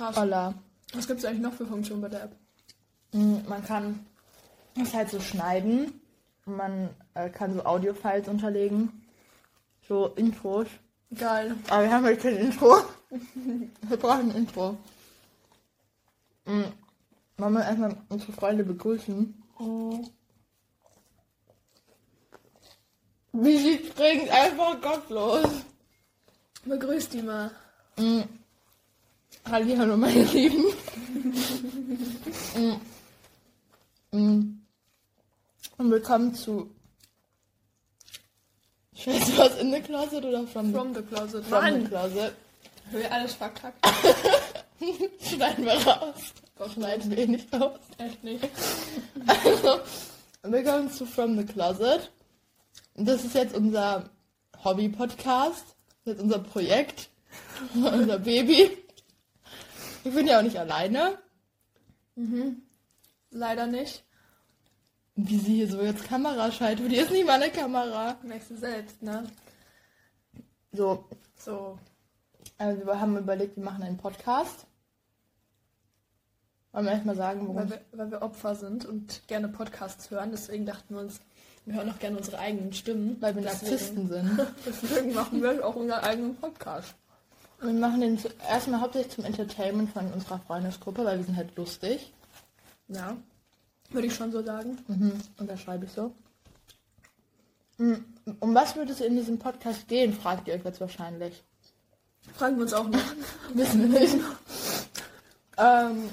[0.00, 0.16] Krass.
[0.16, 0.54] Holla.
[0.94, 2.36] Was gibt es eigentlich noch für Funktionen bei der App?
[3.12, 4.06] Mm, Man kann
[4.80, 6.00] es halt so schneiden.
[6.46, 9.04] Man äh, kann so Audio-Files unterlegen.
[9.86, 10.68] So Intros.
[11.14, 11.54] Geil.
[11.68, 12.76] Aber wir haben halt kein Intro.
[13.10, 14.78] wir brauchen ein Intro.
[16.46, 16.62] Mm,
[17.36, 19.34] Wollen wir erstmal unsere Freunde begrüßen?
[23.32, 25.46] Wie sie trinkt, einfach gottlos.
[26.64, 27.50] Begrüßt die mal.
[27.98, 28.22] Mm.
[29.44, 30.64] Hallihallo, meine Lieben.
[34.12, 36.70] Und willkommen zu.
[38.92, 41.44] Ich weiß was in the closet oder from, From the Closet.
[41.44, 42.34] from the Mann, closet.
[42.90, 43.86] hör alles verkackt.
[45.22, 46.18] Schneiden wir raus.
[46.74, 47.78] Schneiden wir nicht raus.
[47.98, 48.46] Echt nicht.
[49.26, 49.80] Also,
[50.42, 52.10] willkommen zu From the Closet.
[52.94, 54.10] Das ist jetzt unser
[54.64, 55.64] Hobby-Podcast.
[56.04, 57.08] Das ist jetzt unser Projekt.
[57.74, 58.76] unser Baby.
[60.04, 61.18] Ich bin ja auch nicht alleine.
[63.30, 64.04] Leider nicht.
[65.14, 66.90] Wie sie hier so jetzt Kamera schaltet.
[66.90, 68.16] Die ist nicht mal eine Kamera.
[68.22, 69.24] Merkst du selbst, ne?
[70.72, 71.04] So,
[71.36, 71.78] So.
[72.58, 74.66] also wir haben überlegt, wir machen einen Podcast.
[76.72, 80.30] Wollen wir erstmal sagen, worum Weil wir, weil wir Opfer sind und gerne Podcasts hören.
[80.30, 81.20] Deswegen dachten wir uns,
[81.66, 83.16] wir hören auch gerne unsere eigenen Stimmen.
[83.20, 84.46] Weil wir Narzissten sind.
[84.66, 86.94] Deswegen machen wir auch unseren eigenen Podcast.
[87.62, 92.12] Wir machen den erstmal hauptsächlich zum Entertainment von unserer Freundesgruppe, weil wir sind halt lustig.
[92.88, 93.16] Ja.
[93.90, 94.78] Würde ich schon so sagen.
[94.88, 96.12] Mhm, unterschreibe ich so.
[97.78, 98.04] Mhm,
[98.40, 101.42] Um was würde es in diesem Podcast gehen, fragt ihr euch jetzt wahrscheinlich.
[102.34, 103.00] Fragen wir uns auch noch.
[103.54, 104.16] Wissen wir nicht.
[105.58, 106.10] ähm,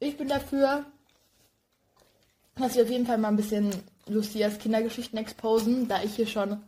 [0.00, 0.84] ich bin dafür,
[2.56, 3.70] dass wir auf jeden Fall mal ein bisschen
[4.06, 6.62] Lucias Kindergeschichten exposen, da ich hier schon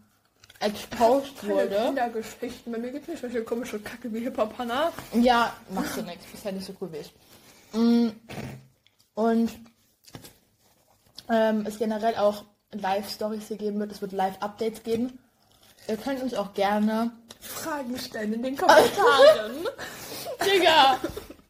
[0.60, 1.76] exposed wurde.
[1.86, 2.72] Kindergeschichten.
[2.72, 4.92] Bei mir gibt es nicht solche komische Kacke wie Hip-Hop-Hanna.
[5.14, 7.12] Ja, machst du nichts, bist ja nicht so cool wie ich.
[7.72, 8.08] Mm,
[9.14, 9.50] Und
[11.28, 15.18] ähm, es generell auch Live-Stories hier geben wird, es wird Live-Updates geben.
[15.88, 17.10] Ihr könnt uns auch gerne.
[17.40, 19.66] Fragen stellen in den Kommentaren.
[20.44, 20.98] Digga!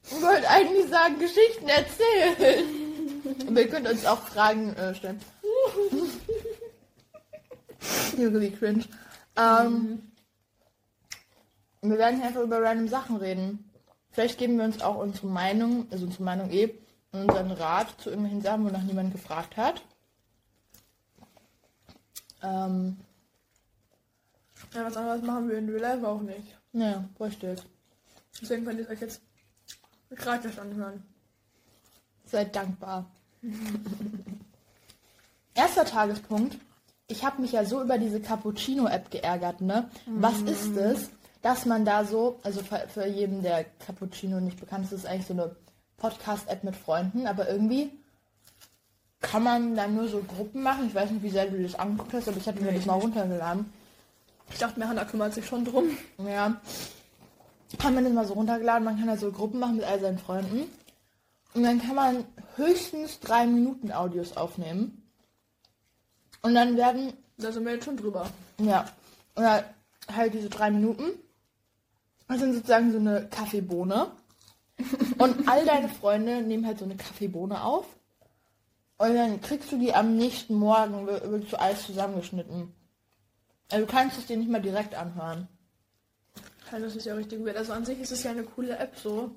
[0.05, 2.67] Ich wollte eigentlich sagen, Geschichten erzählen.
[3.49, 5.21] Aber ihr könnt uns auch Fragen äh, stellen.
[8.17, 8.85] Wie cringe.
[9.37, 10.13] Ähm,
[11.81, 13.71] Wir werden hier einfach über random Sachen reden.
[14.11, 16.75] Vielleicht geben wir uns auch unsere Meinung, also unsere Meinung eh,
[17.13, 19.83] und unseren Rat zu irgendwelchen Sachen, wo noch niemand gefragt hat.
[22.43, 22.97] Ähm,
[24.75, 26.57] ja, was anderes machen wir in Real Life auch nicht.
[26.73, 27.63] naja, richtig.
[28.41, 29.21] Deswegen könnt ihr euch jetzt
[30.11, 31.03] gratis anhören.
[32.25, 33.11] Seid dankbar.
[35.55, 36.57] Erster Tagespunkt.
[37.11, 39.91] Ich habe mich ja so über diese Cappuccino-App geärgert, ne?
[40.07, 41.11] Was ist es,
[41.43, 45.07] dass man da so, also für, für jeden, der Cappuccino nicht bekannt ist, ist es
[45.07, 45.57] eigentlich so eine
[45.97, 47.91] Podcast-App mit Freunden, aber irgendwie
[49.21, 50.87] kann man da nur so Gruppen machen.
[50.87, 52.87] Ich weiß nicht, wie sehr du das angeguckt hast, aber ich hatte mir Nee, das
[52.87, 53.05] mal nicht.
[53.05, 53.73] runtergeladen.
[54.53, 55.91] Ich dachte mir, Hannah kümmert sich schon drum.
[56.19, 56.61] Ja.
[57.83, 60.19] Haben wir das mal so runtergeladen, man kann da so Gruppen machen mit all seinen
[60.19, 60.63] Freunden.
[61.55, 62.25] Und dann kann man
[62.57, 65.00] höchstens drei Minuten Audios aufnehmen.
[66.43, 68.31] Und dann werden, Da sind wir jetzt schon drüber.
[68.59, 68.87] ja,
[69.37, 69.65] oder
[70.13, 71.05] halt diese drei Minuten.
[72.29, 74.11] Das sind sozusagen so eine Kaffeebohne.
[75.19, 77.87] Und all deine Freunde nehmen halt so eine Kaffeebohne auf.
[78.99, 82.73] Und dann kriegst du die am nächsten Morgen, wird so alles zusammengeschnitten.
[83.71, 85.49] Also du kannst es dir nicht mal direkt anhören.
[86.71, 87.57] Das ist ja richtig weird.
[87.57, 89.31] Also an sich ist es ja eine coole App so.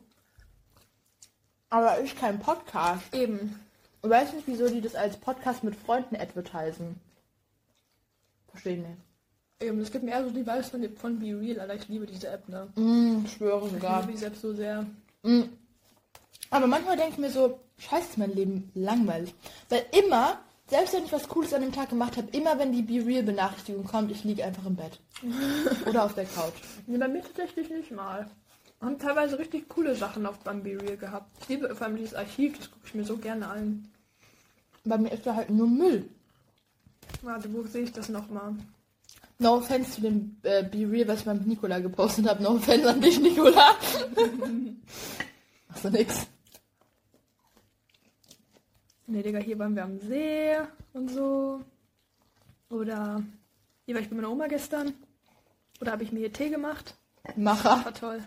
[1.69, 3.13] Aber ich kein Podcast.
[3.13, 3.59] Eben.
[4.03, 6.99] Ich weiß nicht, wieso die das als Podcast mit Freunden advertisen.
[8.49, 8.97] Verstehe nicht.
[9.61, 11.75] Eben, es gibt mir eher so die Vibes von, von Be Real, Alter.
[11.75, 12.67] Ich liebe diese App, ne?
[12.75, 14.01] Mm, schwöre Ich sogar.
[14.01, 14.85] liebe die selbst so sehr.
[15.23, 15.43] Mm.
[16.49, 19.33] Aber manchmal denke ich mir so, scheiße, ist mein Leben langweilig.
[19.69, 20.37] Weil immer,
[20.67, 23.23] selbst wenn ich was Cooles an dem Tag gemacht habe, immer wenn die Be Real
[23.23, 24.99] Benachrichtigung kommt, ich liege einfach im Bett.
[25.87, 26.53] Oder auf der Couch.
[26.87, 28.29] Nee, bei mir tatsächlich nicht mal.
[28.81, 31.31] Haben teilweise richtig coole Sachen auf beim Be Real gehabt.
[31.39, 33.89] Ich liebe vor allem dieses Archiv, das gucke ich mir so gerne an.
[34.85, 36.09] Bei mir ist da halt nur Müll.
[37.21, 38.55] Warte, wo sehe ich das nochmal?
[39.39, 42.43] No offense zu dem äh, Be Real, was ich mal mit Nikola gepostet habe.
[42.43, 43.75] No offense an dich, Nikola.
[45.69, 46.27] Achso, nix.
[49.07, 50.57] Ne, Digga, hier waren wir am See
[50.93, 51.61] und so.
[52.69, 53.23] Oder
[53.85, 54.93] hier war ich bei meiner Oma gestern.
[55.81, 56.95] Oder habe ich mir hier Tee gemacht.
[57.35, 57.83] Macher.
[57.83, 58.23] War toll.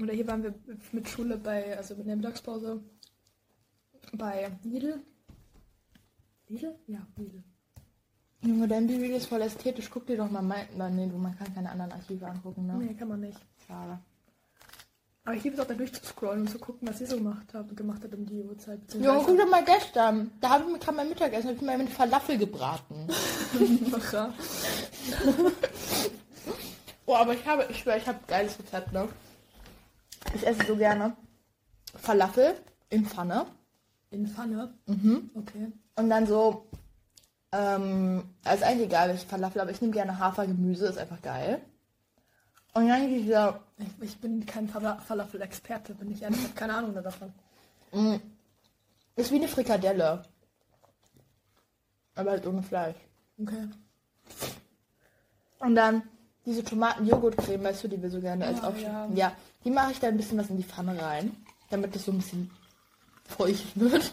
[0.00, 0.54] Oder hier waren wir
[0.92, 2.80] mit Schule bei, also mit der Mittagspause
[4.12, 5.00] bei Lidl.
[6.48, 6.74] Lidl?
[6.86, 7.42] Ja, Lidl.
[8.42, 9.90] Junge, dein Be Real ist voll ästhetisch.
[9.90, 10.66] Guck dir doch mal mein...
[10.94, 12.74] Nee, du, man kann keine anderen Archive angucken, ne?
[12.74, 13.38] Nee, kann man nicht.
[13.66, 13.98] Schade.
[15.24, 17.76] Aber ich liebe es auch da durchzuscrollen und zu gucken, was sie so gemacht hat,
[17.76, 18.80] gemacht hat um die Uhrzeit.
[18.94, 20.30] Junge, guck doch mal gestern.
[20.40, 23.08] Da habe ich mir gerade mein Mittagessen, hab ich mir mit Falafel gebraten.
[27.08, 29.08] Oh, aber ich habe, ich schwöre, ich habe ein geiles Rezept, ne?
[30.34, 31.16] Ich esse so gerne
[31.94, 32.54] Falafel
[32.90, 33.46] in Pfanne.
[34.10, 34.72] In Pfanne?
[34.86, 35.30] Mhm.
[35.34, 35.72] Okay.
[35.96, 36.66] Und dann so,
[37.52, 41.60] ähm, also eigentlich egal, welche Falafel, aber ich nehme gerne Hafergemüse, ist einfach geil.
[42.74, 46.74] Und dann dieser, Ich, ich bin kein Fala- Falafel-Experte, bin ich ehrlich, ich habe keine
[46.74, 47.32] Ahnung davon.
[47.92, 48.20] mh,
[49.16, 50.24] ist wie eine Frikadelle.
[52.14, 52.96] Aber halt ohne Fleisch.
[53.40, 53.68] Okay.
[55.60, 56.02] Und dann
[56.46, 58.86] diese Tomaten-Joghurt-Creme, weißt du, die wir so gerne als Ja, Aufschnitt.
[58.86, 59.08] ja.
[59.14, 59.32] Ja,
[59.64, 61.34] die mache ich da ein bisschen was in die Pfanne rein,
[61.70, 62.50] damit das so ein bisschen
[63.28, 64.12] feucht wird.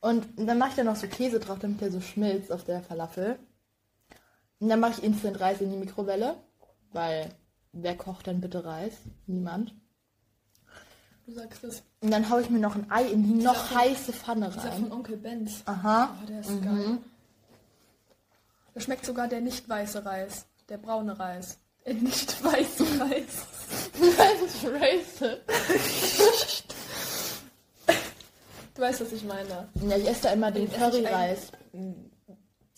[0.00, 2.82] Und dann mache ich da noch so Käse drauf, damit der so schmilzt auf der
[2.82, 3.38] Falafel.
[4.60, 6.36] Und dann mache ich Instant Reis in die Mikrowelle,
[6.92, 7.30] weil
[7.72, 8.92] wer kocht dann bitte Reis?
[9.26, 9.74] Niemand.
[11.26, 11.82] Du sagst es.
[12.00, 14.70] Und dann haue ich mir noch ein Ei in die noch von- heiße Pfanne Dieser
[14.70, 14.80] rein.
[14.82, 15.62] von Onkel Benz.
[15.66, 16.16] Aha.
[16.22, 16.62] Oh, der ist Mhm.
[16.62, 16.98] geil.
[18.74, 20.46] Da schmeckt sogar der nicht weiße Reis.
[20.68, 21.58] Der braune Reis.
[21.84, 23.46] Der nicht weiße Reis.
[24.00, 26.64] Das ist racist.
[28.78, 29.68] Du weißt, was ich meine.
[29.88, 31.50] Ja, ich esse da immer den Den Curryreis.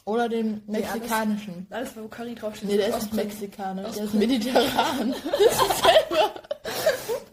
[0.07, 1.67] Oder den Nee, alles- mexikanischen.
[1.69, 2.71] Alles, wo Curry draufsteht.
[2.71, 5.15] Nee, der ist nicht mexikanisch, der ist mediterran.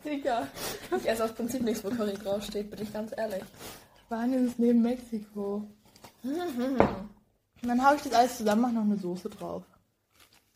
[0.04, 0.48] Digga.
[0.98, 3.42] Ich esse aus Prinzip nichts, wo Curry draufsteht, bin ich ganz ehrlich.
[4.06, 5.64] Spanien ist neben Mexiko.
[6.24, 6.38] Und
[7.64, 9.64] dann haue ich das alles zusammen, mache noch eine Soße drauf.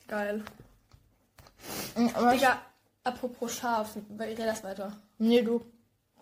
[0.10, 0.44] Geil.
[2.13, 2.58] Aber Digga,
[3.06, 4.92] apropos scharf, ich rede das weiter.
[5.18, 5.62] nee, du.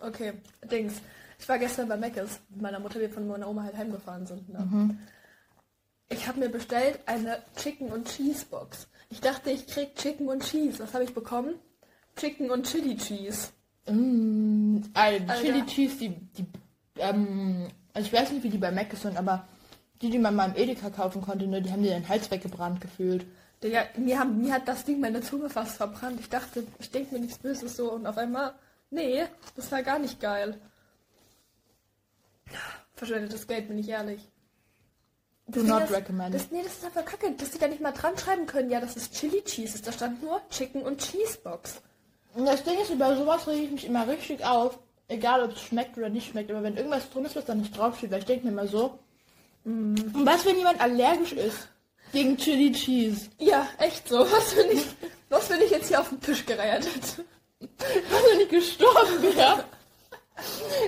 [0.00, 0.34] Okay,
[0.70, 0.94] Dings.
[1.40, 4.48] Ich war gestern bei Meckes mit meiner Mutter, wir von meiner Oma halt heimgefahren sind.
[4.50, 4.58] Ne?
[4.58, 4.98] Mhm.
[6.10, 8.88] Ich habe mir bestellt eine Chicken und Cheese Box.
[9.08, 10.80] Ich dachte, ich krieg Chicken und Cheese.
[10.80, 11.54] Was habe ich bekommen?
[12.16, 13.48] Chicken und Chili Cheese.
[13.88, 15.42] Mm, also Alter.
[15.42, 16.46] Chili Cheese, die, die
[16.98, 19.48] ähm, also ich weiß nicht, wie die bei Mac sind, aber
[20.02, 22.80] die, die man mal im Edeka kaufen konnte, ne, die haben dir den Hals weggebrannt
[22.80, 23.24] gefühlt.
[23.62, 26.20] Digga, mir, haben, mir hat das Ding meine Zunge fast verbrannt.
[26.20, 28.52] Ich dachte, ich denke mir nichts Böses so und auf einmal,
[28.90, 29.24] nee,
[29.56, 30.58] das war gar nicht geil.
[32.94, 34.20] Verschwendetes Geld, bin ich ehrlich.
[35.46, 36.34] Do not ist- recommend.
[36.34, 38.70] Das, nee, das ist einfach kacke, dass die da nicht mal dran schreiben können.
[38.70, 39.74] Ja, das ist Chili Cheese.
[39.76, 39.86] ist.
[39.86, 41.80] Da stand nur Chicken und Cheese Box.
[42.34, 44.78] Und das Ding ist, über sowas rege ich mich immer richtig auf.
[45.08, 46.50] Egal, ob es schmeckt oder nicht schmeckt.
[46.52, 48.98] Aber wenn irgendwas drin ist, was da nicht draufsteht, weil ich denke mir immer so,
[49.64, 51.68] und was, wenn jemand allergisch ist
[52.12, 53.28] gegen Chili Cheese?
[53.38, 54.20] Ja, echt so.
[54.20, 54.84] Was wenn ich,
[55.28, 57.24] was wenn ich jetzt hier auf den Tisch gereiert hätte?
[57.60, 59.64] Was, wenn ich gestorben wäre?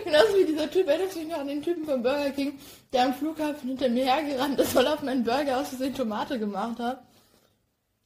[0.04, 2.58] Genauso wie dieser Typ, erinnerst du dich noch an den Typen vom Burger King,
[2.92, 6.38] der am Flughafen hinter mir hergerannt ist, weil er auf meinen Burger aus Versehen Tomate
[6.38, 7.02] gemacht hat?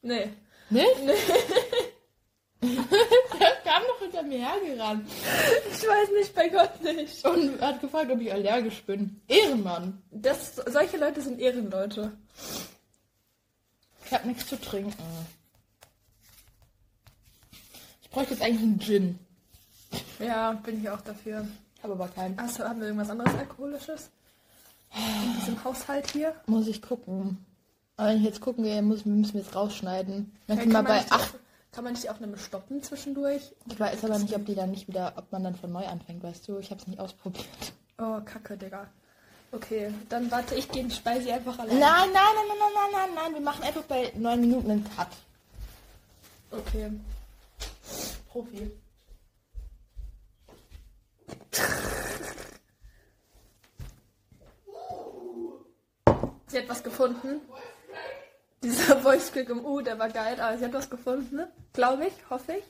[0.03, 0.31] Nee.
[0.71, 0.97] Nicht?
[2.63, 5.09] der kam doch hinter mir hergerannt
[5.73, 7.25] Ich weiß nicht, bei Gott nicht.
[7.25, 9.21] und hat gefragt, ob ich allergisch bin.
[9.29, 10.03] Ehrenmann.
[10.11, 12.13] Das, solche Leute sind Ehrenleute.
[14.07, 14.95] Ich habe nichts zu trinken.
[18.03, 19.19] Ich bräuchte jetzt eigentlich einen Gin.
[20.19, 21.47] Ja, bin ich auch dafür.
[21.83, 22.41] Aber keinen.
[22.41, 24.11] Hast du, haben wir irgendwas anderes Alkoholisches?
[24.95, 26.35] In diesem Haushalt hier?
[26.47, 27.45] Muss ich gucken.
[27.97, 30.33] Aber wenn ich jetzt gucken gehe, muss, müssen wir jetzt rausschneiden.
[30.47, 31.21] Dann Ja, kann, man bei nicht 8.
[31.35, 31.39] auch,
[31.73, 33.53] kann man nicht auch nämlich stoppen zwischendurch?
[33.71, 36.23] Ich weiß aber nicht, ob die dann nicht wieder, ob man dann von neu anfängt,
[36.23, 36.59] weißt du?
[36.59, 37.47] Ich habe es nicht ausprobiert.
[37.99, 38.87] Oh, kacke, Digga.
[39.53, 41.79] Okay, dann warte, ich gehe ich speise einfach allein.
[41.79, 43.35] nein, nein, nein, nein, nein, nein, nein.
[43.35, 45.09] Wir machen einfach bei 9 Minuten einen Cut.
[46.51, 46.91] Okay.
[48.31, 48.71] Profi.
[56.49, 57.41] Sie hat was gefunden.
[58.63, 61.41] Dieser Voice Click im U, der war geil, aber sie hat was gefunden.
[61.73, 62.65] Glaube ich, hoffe ich.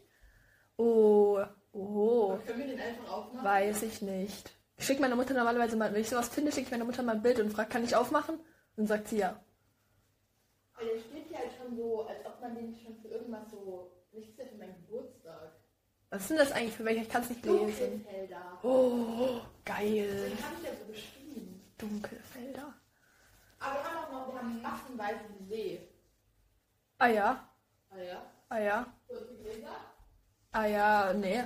[0.77, 1.41] Oh,
[1.73, 3.45] oh, Können wir den einfach aufmachen?
[3.45, 4.51] weiß ich nicht.
[4.77, 7.17] Ich schicke meiner Mutter normalerweise mal, wenn ich sowas finde, schicke ich meiner Mutter mal
[7.17, 8.39] ein Bild und frage, kann ich aufmachen?
[8.77, 9.41] Und sagt sie ja.
[10.75, 13.93] Weil der steht hier halt schon so, als ob man den schon für irgendwas so.
[14.17, 14.23] Ja für
[14.57, 14.86] Geburtstag.
[16.11, 17.03] Was ist denn das eigentlich für welche?
[17.03, 18.05] Ich kann es nicht lesen.
[18.05, 18.59] Dunkelfelder.
[18.63, 20.31] Oh, geil.
[20.31, 21.63] Den habe ich ja so geschrieben.
[21.79, 22.75] Dunkelfelder.
[23.59, 25.81] Aber wir haben auch noch, wir haben massenweise See.
[26.99, 27.49] Ah ja,
[27.91, 28.23] Ah ja?
[28.49, 28.87] ah ja,
[30.53, 31.45] ah ja, nee.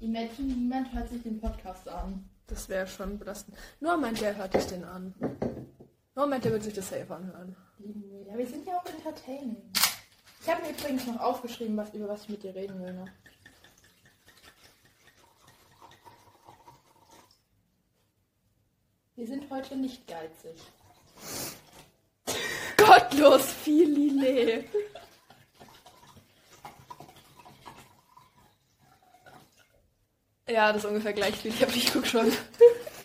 [0.00, 2.28] Imagine, niemand hört sich den Podcast an.
[2.46, 3.56] Das wäre schon belastend.
[3.80, 5.14] Nur meint der hört sich den an.
[6.14, 7.56] Nur meint der wird sich das safe anhören.
[7.78, 8.22] Lieben wir.
[8.26, 9.70] Ja, wir sind ja auch entertaining.
[10.40, 12.92] Ich habe mir übrigens noch aufgeschrieben, was, über was ich mit dir reden will.
[12.92, 13.04] Ne?
[19.18, 20.54] Wir sind heute nicht geizig.
[22.76, 24.64] Gottlos viel Lillet.
[30.48, 31.50] Ja, das ist ungefähr gleich viel.
[31.50, 32.30] Ich, hab, ich guck schon,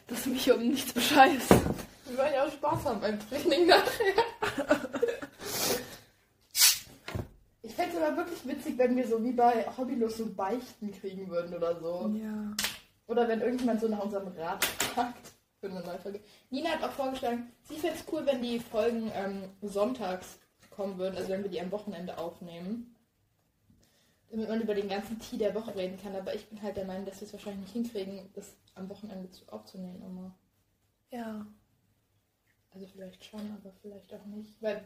[0.05, 1.49] dass du mich hier um nichts bescheißt.
[1.49, 4.13] Wir wollen ja auch Spaß haben beim Training nachher.
[7.63, 11.27] Ich fände es aber wirklich witzig, wenn wir so wie bei Hobbylos so Beichten kriegen
[11.31, 12.13] würden oder so.
[12.13, 12.55] Ja.
[13.07, 15.32] Oder wenn irgendjemand so nach unserem Rat fragt
[15.63, 16.19] für eine neue Folge.
[16.49, 20.37] Nina hat auch vorgeschlagen, sie fände es cool, wenn die Folgen ähm, sonntags
[20.71, 22.93] kommen würden, also wenn wir die am Wochenende aufnehmen.
[24.29, 26.15] Damit man über den ganzen Tee der Woche reden kann.
[26.15, 29.29] Aber ich bin halt der Meinung, dass wir es wahrscheinlich nicht hinkriegen, das am Wochenende
[29.29, 30.35] zu- aufzunehmen immer.
[31.11, 31.45] Ja.
[32.73, 34.59] Also vielleicht schon, aber vielleicht auch nicht.
[34.61, 34.83] Weil,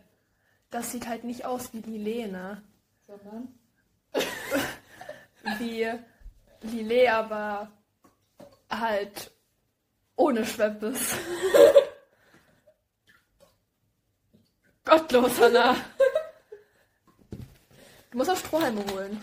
[0.69, 2.61] Das sieht halt nicht aus wie Lilene.
[3.07, 3.57] sondern.
[5.59, 5.87] Wie
[6.61, 7.71] Lillet, aber
[8.69, 9.31] halt
[10.17, 10.99] ohne Schweppes.
[14.85, 15.75] Gottlos, Hanna.
[18.11, 19.21] Du musst auch Strohhalme holen.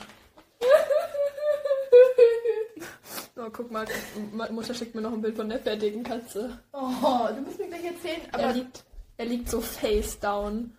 [3.36, 3.86] Oh, guck mal,
[4.32, 6.58] meine Mutter schickt mir noch ein Bild von der fertigen Katze.
[6.72, 8.84] Oh, du musst mir gleich erzählen, aber er, liegt,
[9.16, 10.76] er liegt so face down.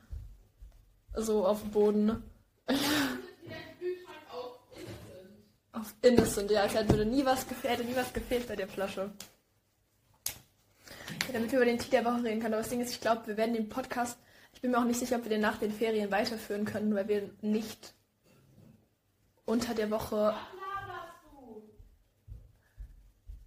[1.15, 2.23] So auf dem Boden.
[5.73, 6.61] Auf Innocent, ja.
[6.61, 9.11] Als hätte würde nie was gefehlt, nie was gefehlt bei der Flasche.
[11.35, 12.53] Damit wir über den Tee der Woche reden können.
[12.53, 14.17] Aber das Ding ist, ich glaube, wir werden den Podcast,
[14.53, 17.09] ich bin mir auch nicht sicher, ob wir den nach den Ferien weiterführen können, weil
[17.09, 17.93] wir nicht
[19.43, 20.33] unter der Woche.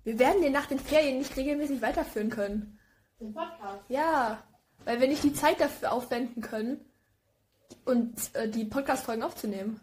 [0.04, 2.78] Wir werden den nach den Ferien nicht regelmäßig weiterführen können.
[3.18, 3.84] den Podcast.
[3.88, 4.42] Ja,
[4.84, 6.84] weil wir nicht die Zeit dafür aufwenden können,
[7.84, 9.80] und äh, die Podcast-Folgen aufzunehmen.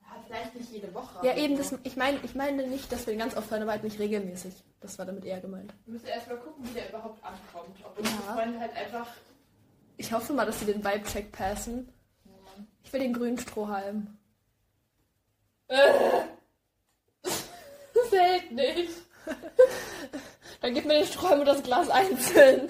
[0.00, 1.24] Ja, vielleicht nicht jede Woche.
[1.26, 3.84] Ja, eben, das, ich meine ich meine nicht, dass wir den ganz aufhören, aber halt
[3.84, 4.54] nicht regelmäßig.
[4.80, 5.72] Das war damit eher gemeint.
[5.84, 7.76] Wir müssen erstmal gucken, wie der überhaupt ankommt.
[7.84, 8.02] Ob Ja.
[8.02, 9.06] unsere Freunde halt einfach.
[9.96, 11.92] Ich hoffe mal, dass sie den Vibe-Check passen.
[12.24, 12.32] Ja.
[12.84, 14.16] Ich will den grünen Strohhalm.
[17.22, 18.92] Das hält nicht.
[20.60, 22.68] Dann gib mir den Strohhalm und das Glas einzeln.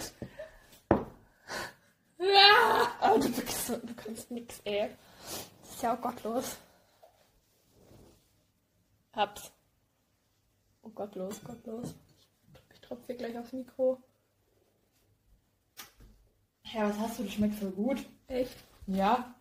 [2.18, 2.92] Ja!
[3.02, 4.88] Oh, du, bist, so- du kannst nix, ey.
[5.62, 6.56] Das ist ja auch gottlos.
[9.12, 9.52] Hab's.
[10.86, 11.94] Oh, gottlos, gottlos.
[12.72, 14.00] Ich tropfe hier gleich aufs Mikro.
[16.72, 17.24] Ja, was hast du?
[17.24, 18.06] Das schmeckt voll gut.
[18.28, 18.56] Echt?
[18.86, 19.34] Ja.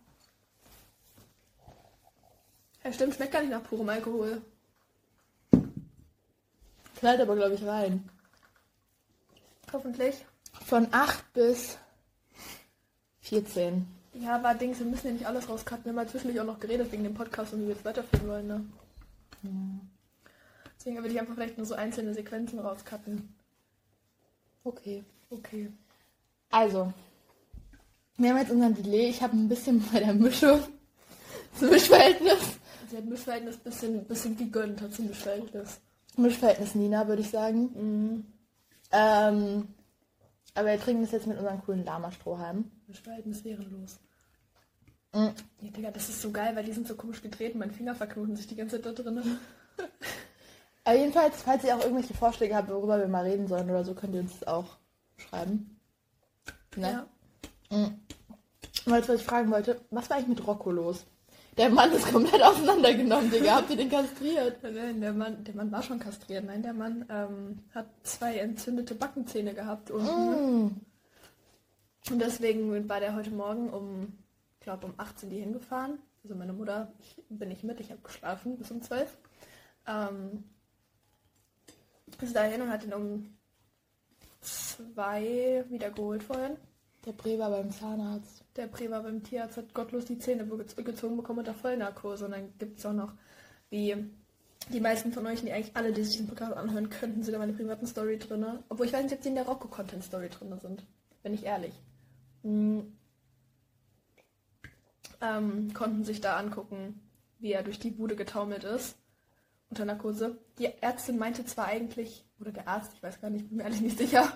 [2.82, 4.42] Ja, stimmt, schmeckt gar nicht nach purem Alkohol.
[6.96, 8.08] Knallt aber, glaube ich, rein.
[9.72, 10.24] Hoffentlich.
[10.64, 11.78] Von 8 bis
[13.20, 13.86] 14.
[14.14, 15.84] Ja, aber Dings, wir müssen ja nicht alles rauscutten.
[15.84, 18.28] Wir haben halt zwischendurch auch noch geredet wegen dem Podcast und wie wir es weiterführen
[18.28, 18.64] wollen, ne?
[20.86, 23.34] Deswegen würde ich einfach vielleicht nur so einzelne Sequenzen rauscutten.
[24.62, 25.02] Okay.
[25.30, 25.68] Okay.
[26.52, 26.92] Also,
[28.16, 29.08] wir haben jetzt unseren Delay.
[29.08, 30.60] Ich habe ein bisschen bei der Mischung.
[31.58, 32.38] Das Mischverhältnis.
[32.88, 35.80] Sie hat Mischverhältnis bisschen, bisschen gegönnt, hat sie Mischverhältnis.
[36.16, 37.62] Mischverhältnis Nina, würde ich sagen.
[37.74, 38.26] Mhm.
[38.92, 39.66] Ähm,
[40.54, 42.70] aber wir trinken das jetzt mit unseren coolen Lama-Strohhalmen.
[42.86, 43.98] Mischverhältnis ehrenlos.
[45.12, 45.32] Mhm.
[45.62, 47.58] Ja, Digga, das ist so geil, weil die sind so komisch getreten.
[47.58, 49.40] Mein Finger verknoten sich die ganze Zeit da drin.
[50.86, 53.92] Aber jedenfalls, falls ihr auch irgendwelche Vorschläge habt, worüber wir mal reden sollen oder so,
[53.92, 54.76] könnt ihr uns das auch
[55.16, 55.80] schreiben.
[56.76, 57.04] Ne?
[57.72, 57.76] Ja.
[57.76, 58.00] Mhm.
[58.84, 61.04] Weil was ich fragen wollte, was war eigentlich mit Rocco los?
[61.56, 63.56] Der Mann ist komplett auseinandergenommen, Digga.
[63.56, 64.62] Habt ihr den kastriert?
[64.62, 66.44] Nein, der Mann, der Mann war schon kastriert.
[66.44, 70.66] Nein, der Mann ähm, hat zwei entzündete Backenzähne gehabt unten.
[70.66, 70.80] Mm.
[72.12, 74.16] Und deswegen war der heute Morgen um,
[74.54, 75.98] ich glaube um 18 die hingefahren.
[76.22, 79.18] Also meine Mutter, ich bin nicht mit, ich habe geschlafen bis um 12.
[79.88, 80.44] Ähm,
[82.22, 83.36] ist dahin und hat ihn um
[84.40, 86.56] zwei wieder geholt vorhin.
[87.04, 88.44] Der Bre war beim Zahnarzt.
[88.56, 92.24] Der Prä war beim Tierarzt, hat gottlos die Zähne ge- gezogen bekommen unter Vollnarkose.
[92.24, 93.12] Und dann gibt es auch noch,
[93.70, 93.94] wie
[94.70, 97.38] die meisten von euch, die eigentlich alle, die sich den Podcast anhören, könnten, sind da
[97.38, 98.44] meine privaten Story drin.
[98.68, 100.84] Obwohl ich weiß nicht, ob die in der Rocco-Content-Story drin sind.
[101.22, 101.74] Bin ich ehrlich.
[102.42, 102.92] Hm.
[105.20, 107.00] Ähm, konnten sich da angucken,
[107.38, 108.96] wie er durch die Bude getaumelt ist.
[109.70, 110.38] Unter Narkose.
[110.58, 113.80] Die Ärztin meinte zwar eigentlich, oder der Arzt, ich weiß gar nicht, bin mir ehrlich
[113.80, 114.32] nicht sicher,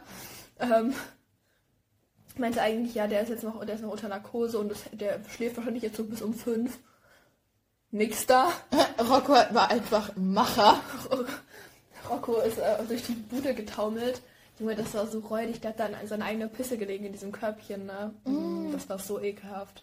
[0.59, 0.95] ähm,
[2.37, 5.21] meinte eigentlich, ja, der ist jetzt noch, der ist noch unter Narkose und das, der
[5.29, 6.79] schläft wahrscheinlich jetzt so bis um fünf.
[7.93, 8.53] Nix da.
[9.01, 10.81] Rocco war einfach ein Macher.
[12.09, 14.23] Rocco ist äh, durch die Bude getaumelt.
[14.59, 17.87] Junge, das war so räudig, der hat dann seine eigene Pisse gelegen in diesem Körbchen,
[17.87, 18.15] ne?
[18.73, 19.83] Das war so ekelhaft.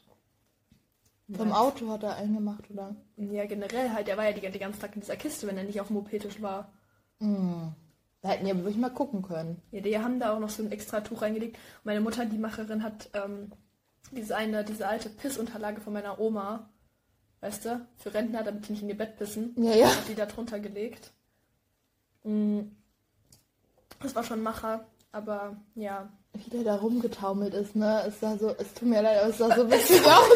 [1.29, 2.95] Vom Auto hat er eingemacht, oder?
[3.17, 5.63] Ja, generell halt, der war ja die, den ganzen Tag in dieser Kiste, wenn er
[5.65, 6.71] nicht auf dem OP-Tisch war.
[7.19, 7.69] Mm.
[8.21, 9.61] Da hätten die aber wirklich mal gucken können.
[9.71, 11.57] Ja, die haben da auch noch so ein extra Tuch reingelegt.
[11.83, 13.51] Meine Mutter, die Macherin, hat ähm,
[14.11, 16.69] diese eine, diese alte Pissunterlage von meiner Oma,
[17.41, 19.87] weißt du, für Rentner, damit die nicht in ihr Bett pissen, Ja, ja.
[19.87, 21.11] hat die da drunter gelegt.
[22.23, 22.61] Mm.
[23.99, 26.09] Das war schon Macher, aber ja.
[26.43, 28.03] Wie der da rumgetaumelt ist, ne?
[28.07, 30.27] Es sah so, es tut mir leid, aber es sah so witzig aus.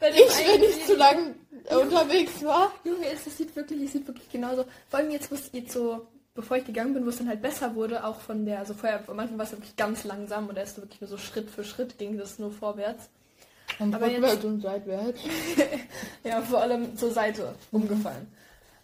[0.00, 1.34] Ich, wenn ich zu lang
[1.70, 2.72] unterwegs war.
[2.84, 4.64] Junge, es, es sieht wirklich, es sieht wirklich genauso.
[4.88, 7.40] Vor allem jetzt, wo es jetzt so, bevor ich gegangen bin, wo es dann halt
[7.40, 10.56] besser wurde, auch von der, also vorher, am Anfang war es wirklich ganz langsam und
[10.58, 13.08] erst wirklich nur so Schritt für Schritt ging das nur vorwärts.
[13.78, 15.20] Und Aber jetzt- und seitwärts.
[16.24, 18.26] Ja, vor allem zur Seite umgefallen.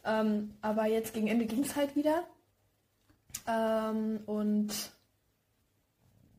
[0.05, 2.25] Ähm, aber jetzt gegen Ende ging es halt wieder.
[3.47, 4.69] Ähm, und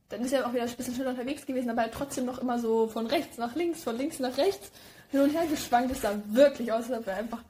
[0.10, 2.60] dann ist er auch wieder ein bisschen schneller unterwegs gewesen, aber halt trotzdem noch immer
[2.60, 4.72] so von rechts nach links, von links nach rechts
[5.10, 5.92] hin und her geschwankt.
[5.92, 7.44] Es sah wirklich aus, als ob er einfach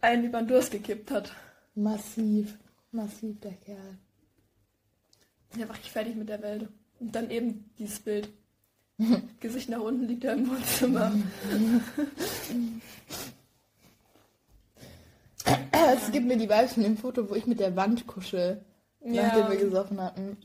[0.00, 1.32] einen über den Durst gekippt hat.
[1.74, 2.58] Massiv.
[2.92, 3.98] Massiv, der Kerl.
[5.58, 6.68] Er war richtig fertig mit der Welt.
[7.00, 8.28] Und dann eben dieses Bild.
[9.40, 11.12] Gesicht nach unten liegt er im Wohnzimmer.
[15.72, 18.64] Es gibt mir die Vibes von dem Foto, wo ich mit der Wand kuschel,
[19.00, 20.36] nachdem wir gesoffen hatten.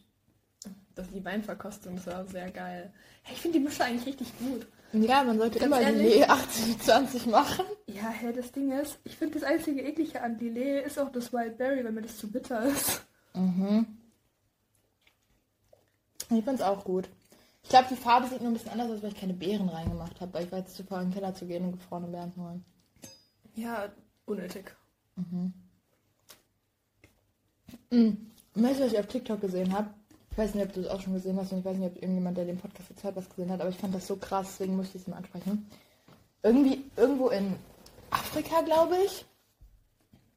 [0.98, 2.92] Das die Weinverkostung, das war sehr geil.
[3.24, 4.68] Hey, ich finde die Mische eigentlich richtig gut.
[4.94, 6.16] Ja, man sollte Ganz immer ehrlich?
[6.16, 7.66] die 80-20 machen.
[7.88, 11.32] Ja, hey, das Ding ist, ich finde das einzige eklige an Lillet ist auch das
[11.32, 13.06] Wildberry, weil mir das zu bitter ist.
[13.34, 13.86] Mhm.
[16.30, 17.10] Ich find's auch gut.
[17.64, 20.20] Ich glaube, die Farbe sieht nur ein bisschen anders aus, weil ich keine Beeren reingemacht
[20.22, 22.32] habe, weil ich war jetzt zu faul, in den Keller zu gehen und gefrorene Beeren
[22.34, 22.66] zu holen.
[23.56, 23.90] Ja,
[24.26, 24.76] unnötig.
[25.16, 25.54] Mhm.
[28.56, 29.90] Weißt du, was ich auf TikTok gesehen habe?
[30.38, 31.96] Ich weiß nicht, ob du es auch schon gesehen hast und ich weiß nicht, ob
[31.96, 34.50] irgendjemand, der den Podcast jetzt hört, was gesehen hat, aber ich fand das so krass,
[34.50, 35.68] deswegen musste ich es mal ansprechen.
[36.44, 37.56] Irgendwie, irgendwo in
[38.12, 39.26] Afrika, glaube ich,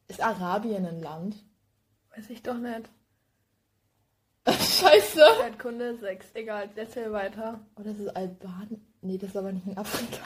[0.08, 1.36] ist Arabien ein Land.
[2.16, 2.88] Weiß ich doch nicht.
[4.48, 5.20] Scheiße!
[5.42, 6.28] Erdkunde 6.
[6.32, 7.60] Egal, erzähl weiter.
[7.76, 8.82] Oh, das ist Albanien.
[9.02, 10.24] Nee, das ist aber nicht in Afrika.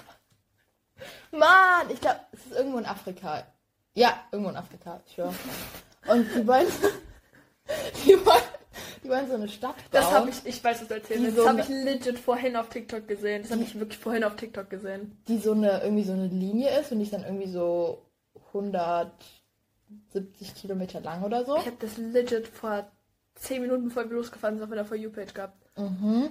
[1.33, 3.45] Mann, ich glaube, es ist irgendwo in Afrika.
[3.95, 5.35] Ja, irgendwo in Afrika, schwör.
[6.07, 6.69] Und die wollen,
[8.05, 8.54] die wollen,
[9.05, 9.85] die wollen so eine Stadt bauen.
[9.93, 11.37] Das habe ich, ich weiß, was du erzählen willst.
[11.37, 13.43] so Das habe ich legit vorhin auf TikTok gesehen.
[13.43, 15.17] Das habe ich wirklich vorhin auf TikTok gesehen.
[15.29, 18.03] die so eine, irgendwie so eine Linie ist und die ist dann irgendwie so
[18.49, 21.57] 170 Kilometer lang oder so.
[21.57, 22.87] Ich habe das legit vor
[23.37, 25.57] 10 Minuten bevor wir losgefahren sind auf einer For You-Page gehabt.
[25.77, 26.31] Mhm.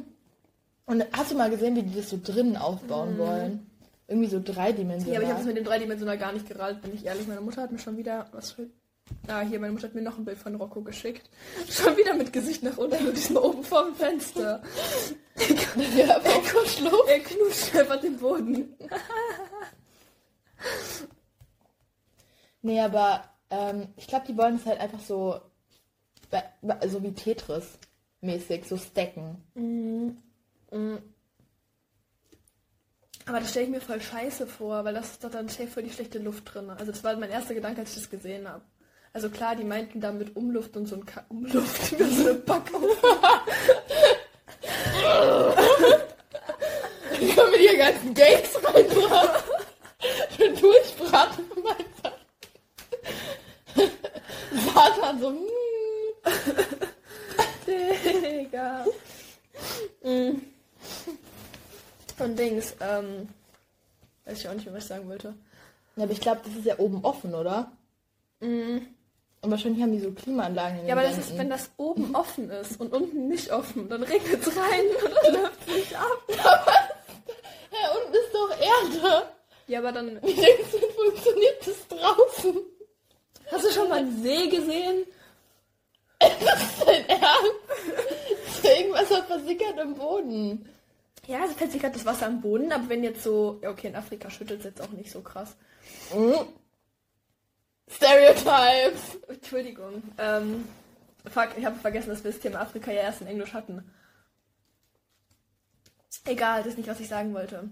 [0.86, 3.70] Und hast du mal gesehen, wie die das so drinnen aufbauen wollen?
[4.08, 5.16] Irgendwie so Ja, dreidimensional.
[5.16, 7.28] aber ich habe es mit dem dreidimensional gar nicht gerallt, bin ich ehrlich.
[7.28, 8.68] Meine Mutter hat mir schon wieder was für.
[9.28, 11.30] Ah, hier, meine Mutter hat mir noch ein Bild von Rocco geschickt.
[11.70, 14.62] Schon wieder mit Gesicht nach unten und diesem oben vorm Fenster.
[15.96, 17.08] ja, auch Kuschelhof.
[17.08, 18.76] Er knutscht einfach den Boden.
[22.62, 25.40] Nee, aber ähm, ich glaube, die wollen es halt einfach so,
[26.88, 27.78] so wie Tetris
[28.22, 29.44] mäßig, so stacken.
[29.54, 30.18] Mhm.
[33.26, 35.84] Aber das stelle ich mir voll scheiße vor, weil das ist doch dann safe voll
[35.84, 36.70] die schlechte Luft drin.
[36.70, 38.64] Also das war mein erster Gedanke, als ich das gesehen habe.
[39.14, 42.34] Also klar, die meinten da mit Umluft und so ein Ka Umluft über so eine
[42.34, 42.90] Backofen.
[47.22, 49.54] Die können mit ihren ganzen Gags reinbraten.
[50.36, 51.86] Schön durchbraten meinem
[54.74, 55.48] Satan so, mm.
[57.66, 58.86] Digga.
[60.04, 60.42] Mm.
[62.20, 63.30] Und Dings, ähm,
[64.26, 65.34] weiß ich auch nicht mehr, was ich sagen wollte.
[65.96, 67.72] Ja, aber ich glaube, das ist ja oben offen, oder?
[68.40, 68.80] Mm.
[69.44, 72.50] Und wahrscheinlich haben die so Klimaanlagen in Ja, aber das ist, wenn das oben offen
[72.50, 76.24] ist und unten nicht offen, dann regnet es rein und dann läuft es nicht ab.
[77.74, 79.26] Ja, unten ist doch Erde.
[79.68, 80.22] Ja, aber dann.
[80.22, 82.62] Wie denkst du, funktioniert das draußen?
[83.52, 85.06] Hast du schon mal einen See gesehen?
[86.20, 87.26] Dein Ernst?
[88.48, 90.70] Ist da irgendwas was versickert im Boden?
[91.28, 93.60] Ja, also sich gerade das Wasser am Boden, aber wenn jetzt so.
[93.62, 95.58] Ja, okay, in Afrika schüttelt es jetzt auch nicht so krass.
[96.14, 96.48] Mhm.
[97.90, 99.18] Stereotypes.
[99.28, 100.02] Entschuldigung.
[100.18, 100.68] Ähm,
[101.30, 103.84] fuck, ich habe vergessen, dass wir das Thema Afrika ja erst in Englisch hatten.
[106.26, 107.70] Egal, das ist nicht, was ich sagen wollte.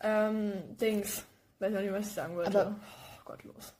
[0.00, 1.24] Ähm, Dings.
[1.58, 2.60] Weiß ich auch nicht, was ich sagen wollte.
[2.60, 2.76] Aber-
[3.18, 3.72] oh Gott, los.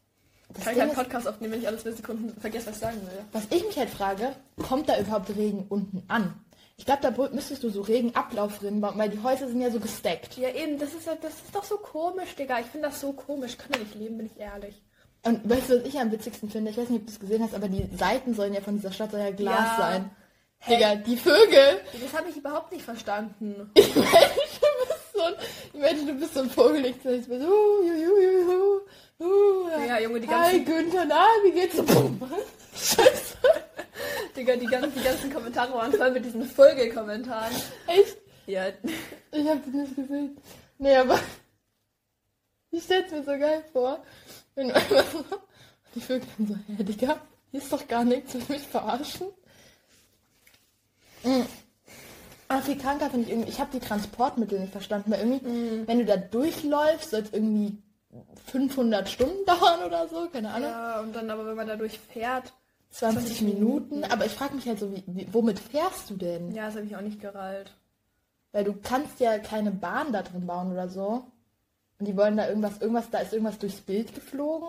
[0.49, 2.81] Das Kann ich Ding ist, Podcast aufnehmen, wenn ich alle zwei Sekunden vergesse, was ich
[2.81, 3.25] sagen will?
[3.33, 6.41] was ich mich halt frage, kommt da überhaupt Regen unten an?
[6.77, 10.37] Ich glaube, da müsstest du so Regenablaufrinnen bauen, weil die Häuser sind ja so gestackt.
[10.37, 12.61] Ja, eben, das ist, das ist doch so komisch, Digga.
[12.61, 13.59] Ich finde das so komisch.
[13.59, 14.81] Kann ja nicht leben, bin ich ehrlich.
[15.27, 16.71] Und weißt du, was ich am witzigsten finde?
[16.71, 18.93] Ich weiß nicht, ob du es gesehen hast, aber die Seiten sollen ja von dieser
[18.93, 19.77] Stadt soll ja Glas Ja.
[19.79, 20.11] sein.
[20.61, 20.75] Hä?
[20.77, 21.81] Digga, die Vögel.
[22.01, 23.71] Das habe ich überhaupt nicht verstanden.
[23.75, 25.35] Ich meine, du bist so ein,
[25.73, 28.51] ich meine, du bist so ein Vogel, ich bin so, uh, ju, ju, ju,
[29.21, 31.77] ju, uh, Ja, Junge, die Hi ganzen, Günther, na, wie geht's?
[31.77, 33.37] Scheiße.
[34.37, 37.55] Digga, die ganzen, die ganzen Kommentare waren voll mit diesen Vogelkommentaren.
[37.87, 38.17] Echt?
[38.47, 38.67] Ja,
[39.33, 40.37] Ich hab das nicht gesehen.
[40.79, 41.19] Nee, aber
[42.77, 43.99] ich stell's mir so geil vor,
[44.55, 45.25] wenn du einfach so
[45.95, 47.17] Ich wirklich dann so, hä, Digga,
[47.51, 49.29] hier ist doch gar nichts, will mich verarschen?
[51.25, 51.47] Mhm.
[52.81, 55.89] Kranker finde ich irgendwie, ich habe die Transportmittel nicht verstanden, weil irgendwie, Mhm.
[55.89, 57.79] wenn du da durchläufst, soll es irgendwie
[58.47, 60.71] 500 Stunden dauern oder so, keine Ahnung.
[60.71, 62.53] Ja, und dann aber, wenn man dadurch fährt,
[62.91, 63.95] 20, 20 Minuten.
[63.97, 64.13] Minuten.
[64.13, 66.55] Aber ich frage mich halt so, wie, wie, womit fährst du denn?
[66.55, 67.73] ja, das habe ich auch nicht gerallt.
[68.53, 71.25] Weil du kannst ja keine Bahn da drin bauen oder so.
[71.99, 74.69] Und die wollen da irgendwas, irgendwas, da ist irgendwas durchs Bild geflogen.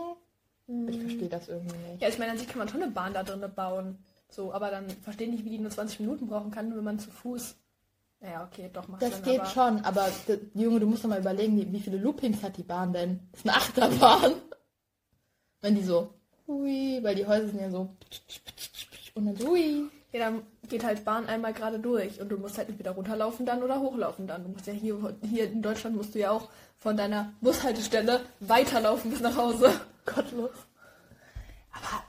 [0.87, 2.01] Ich verstehe das irgendwie nicht.
[2.01, 3.97] Ja, ich meine, an sich kann man schon eine Bahn da drin bauen.
[4.29, 6.99] So, aber dann verstehe ich nicht, wie die nur 20 Minuten brauchen kann, wenn man
[6.99, 7.55] zu Fuß.
[8.19, 11.09] Naja, okay, doch, macht Das Sinn, geht aber schon, aber d- Junge, du musst doch
[11.09, 13.19] mal überlegen, wie, wie viele Loopings hat die Bahn denn?
[13.31, 14.33] Das ist eine Achterbahn.
[15.61, 16.13] Wenn die so,
[16.47, 17.89] hui, weil die Häuser sind ja so,
[19.15, 19.89] und dann so, hui.
[20.13, 23.61] Ja, dann geht halt Bahn einmal gerade durch und du musst halt entweder runterlaufen dann
[23.61, 24.43] oder hochlaufen dann.
[24.43, 29.11] Du musst ja hier, hier in Deutschland musst du ja auch von deiner Bushaltestelle weiterlaufen
[29.11, 29.71] bis nach Hause.
[30.05, 30.51] Gottlos.
[31.71, 32.03] Aber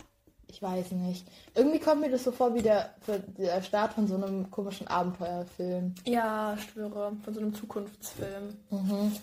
[0.46, 1.26] ich weiß nicht.
[1.54, 5.94] Irgendwie kommt mir das so vor wie der, der Start von so einem komischen Abenteuerfilm.
[6.04, 8.56] Ja, schwöre, von so einem Zukunftsfilm.
[8.70, 9.16] Mhm.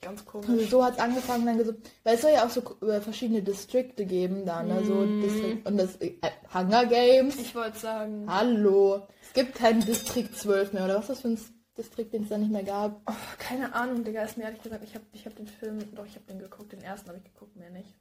[0.00, 0.70] Ganz Also komisch.
[0.70, 4.06] so hat es angefangen, dann gesagt, weil es soll ja auch so äh, verschiedene Distrikte
[4.06, 4.84] geben da, ne?
[4.84, 5.20] So Mhm.
[5.22, 6.12] District, und das äh,
[6.54, 7.36] Hunger Games.
[7.36, 9.06] Ich wollte sagen, Hallo.
[9.22, 11.38] Es gibt keinen Distrikt 12 mehr, oder was ist das für ein
[11.76, 13.00] Distrikt, den es da nicht mehr gab?
[13.08, 16.06] oh, keine Ahnung, Digga, ist mir ehrlich gesagt, ich habe ich hab den Film, doch,
[16.06, 17.94] ich habe den geguckt, den ersten habe ich geguckt, mehr nicht.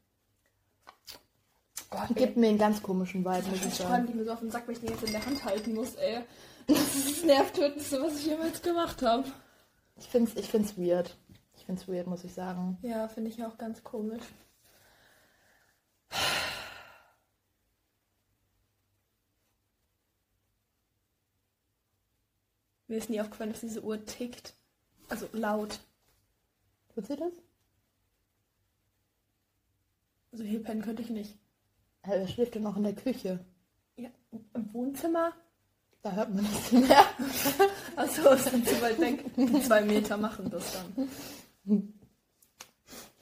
[1.91, 2.13] Ey.
[2.15, 3.75] Gibt mir einen ganz komischen Vibe, ich.
[3.75, 5.73] Schreiben, die mir so auf den Sack, weil ich den jetzt in der Hand halten
[5.73, 6.19] muss, ey.
[6.67, 9.23] Das ist das Nervtötendste, was ich jemals gemacht habe.
[9.97, 11.15] Ich find's, ich find's weird.
[11.67, 12.77] Ich find's weird, muss ich sagen.
[12.81, 14.23] Ja, finde ich auch ganz komisch.
[22.87, 24.53] Mir ist nie aufgefallen, dass diese Uhr tickt.
[25.09, 25.81] Also laut.
[26.95, 27.33] Tut sie das?
[30.31, 31.37] Also hier pennen könnte ich nicht.
[32.05, 33.43] Ja, Er schläft ja noch in der Küche.
[33.97, 34.09] Ja,
[34.53, 35.33] im Wohnzimmer?
[36.01, 37.05] Da hört man nichts mehr.
[37.97, 39.25] Achso, ist dann zu weit weg.
[39.65, 41.09] Zwei Meter machen das dann.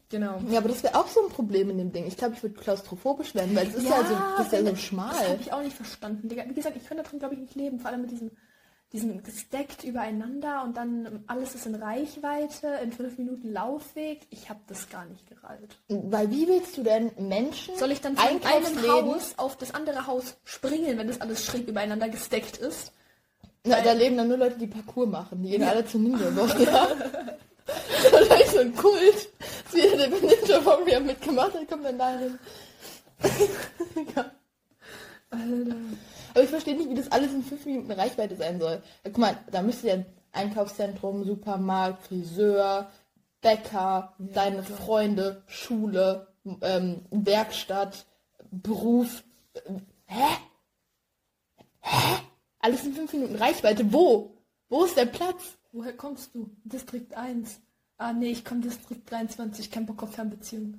[0.09, 0.39] Genau.
[0.49, 2.05] Ja, aber das wäre auch so ein Problem in dem Ding.
[2.05, 4.65] Ich glaube, ich würde klaustrophobisch werden, weil es ist ja, so, das ist ja so
[4.65, 5.37] Das habe schmal.
[5.41, 6.29] ich auch nicht verstanden.
[6.29, 7.79] Wie gesagt, ich könnte da drin, glaube ich, nicht leben.
[7.79, 8.31] Vor allem mit diesem,
[8.93, 14.21] diesem gesteckt übereinander und dann alles ist in Reichweite, in fünf Minuten Laufweg.
[14.29, 15.75] Ich habe das gar nicht gerallt.
[15.89, 18.87] Weil wie willst du denn Menschen Soll ich dann von einem.
[18.91, 22.93] Haus auf das andere Haus springen, wenn das alles schräg übereinander gesteckt ist?
[23.63, 25.41] Na, da leben dann nur Leute, die Parcours machen.
[25.41, 26.87] Die gehen alle zu Ninja noch, ja.
[27.65, 29.15] Vielleicht so ein Kult.
[29.15, 32.39] Ist wieder der Ninja Warrior mitgemacht hat, kommt dann dahin.
[34.15, 34.31] ja.
[35.29, 35.75] Alter.
[36.33, 38.81] Aber ich verstehe nicht, wie das alles in fünf Minuten Reichweite sein soll.
[39.03, 42.89] Ja, guck mal, da müsste ja ein Einkaufszentrum, Supermarkt, Friseur,
[43.41, 46.27] Bäcker, deine Freunde, Schule,
[46.61, 48.05] ähm, Werkstatt,
[48.51, 49.23] Beruf.
[49.65, 50.37] ähm, Hä?
[51.81, 52.15] Hä?
[52.59, 53.93] Alles in fünf Minuten Reichweite.
[53.93, 54.35] Wo?
[54.69, 55.57] Wo ist der Platz?
[55.71, 56.49] Woher kommst du?
[56.63, 57.59] Distrikt 1.
[57.97, 60.75] Ah nee, ich komme Distrikt 23, kein Bock auf Fernbeziehung.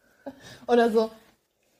[0.66, 1.10] Oder so.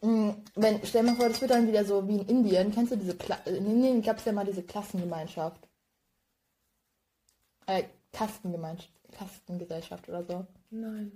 [0.02, 2.72] mh, Wenn, stell mal vor, das wird dann wieder so wie in Indien.
[2.72, 5.66] Kennst du diese Kla In Indien gab es ja mal diese Klassengemeinschaft.
[7.66, 8.92] Äh, Kastengemeinschaft.
[9.12, 10.46] Kastengesellschaft oder so.
[10.70, 11.12] Nein.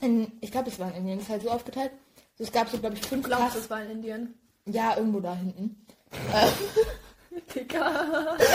[0.00, 1.18] In, ich glaube, es war in Indien.
[1.18, 1.92] Das ist halt so aufgeteilt.
[2.38, 3.58] Es gab so, glaube ich, fünf du, Kasten.
[3.60, 4.34] es war in Indien?
[4.66, 5.86] Ja, irgendwo da hinten.
[7.54, 8.36] Digga.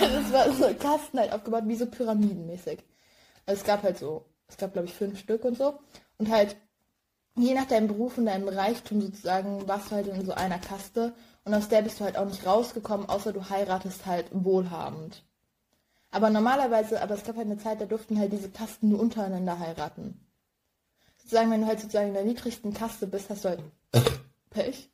[0.00, 2.80] Also es war so Kasten halt aufgebaut, wie so pyramidenmäßig.
[3.46, 5.78] Also es gab halt so, es gab glaube ich fünf Stück und so.
[6.18, 6.56] Und halt,
[7.36, 11.14] je nach deinem Beruf und deinem Reichtum sozusagen, warst du halt in so einer Kaste.
[11.44, 15.24] Und aus der bist du halt auch nicht rausgekommen, außer du heiratest halt wohlhabend.
[16.10, 19.58] Aber normalerweise, aber es gab halt eine Zeit, da durften halt diese Kasten nur untereinander
[19.58, 20.20] heiraten.
[21.18, 23.60] Sozusagen, wenn du halt sozusagen in der niedrigsten Kaste bist, hast du halt
[24.50, 24.90] Pech.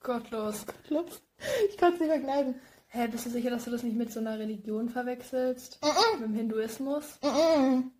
[0.00, 0.64] Gottlos.
[0.86, 1.20] Klops.
[1.68, 2.54] Ich konnte es nicht verkneifen.
[2.96, 5.78] Hä, bist du sicher, dass du das nicht mit so einer Religion verwechselst?
[6.18, 7.04] Mit dem Hinduismus?
[7.20, 7.90] Mm-mm.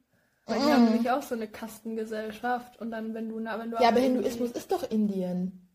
[0.46, 2.80] Weil die haben nämlich auch so eine Kastengesellschaft.
[2.80, 3.38] Und dann, wenn du...
[3.38, 5.68] Na, wenn du Ja, aber Hinduismus ist doch Indien.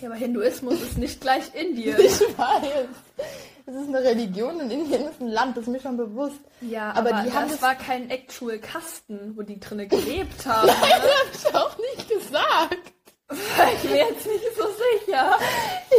[0.00, 1.96] Ja, aber Hinduismus ist nicht gleich Indien.
[2.00, 2.88] Ich weiß.
[3.66, 6.40] Es ist eine Religion und Indien ist ein Land, das ist mir schon bewusst.
[6.62, 10.68] Ja, Aber aber, die haben das war kein actual Kasten, wo die drinne gelebt haben.
[11.32, 12.92] Das hab ich auch nicht gesagt.
[13.30, 15.38] Ich bin jetzt nicht so sicher.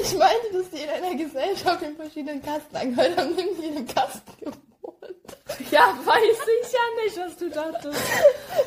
[0.02, 4.34] Ich meinte, dass die in einer Gesellschaft in verschiedenen Kasten angehört haben, in jedem Kasten
[4.40, 4.58] gewohnt.
[5.72, 8.00] Ja, weiß ich ja nicht, was du dachtest.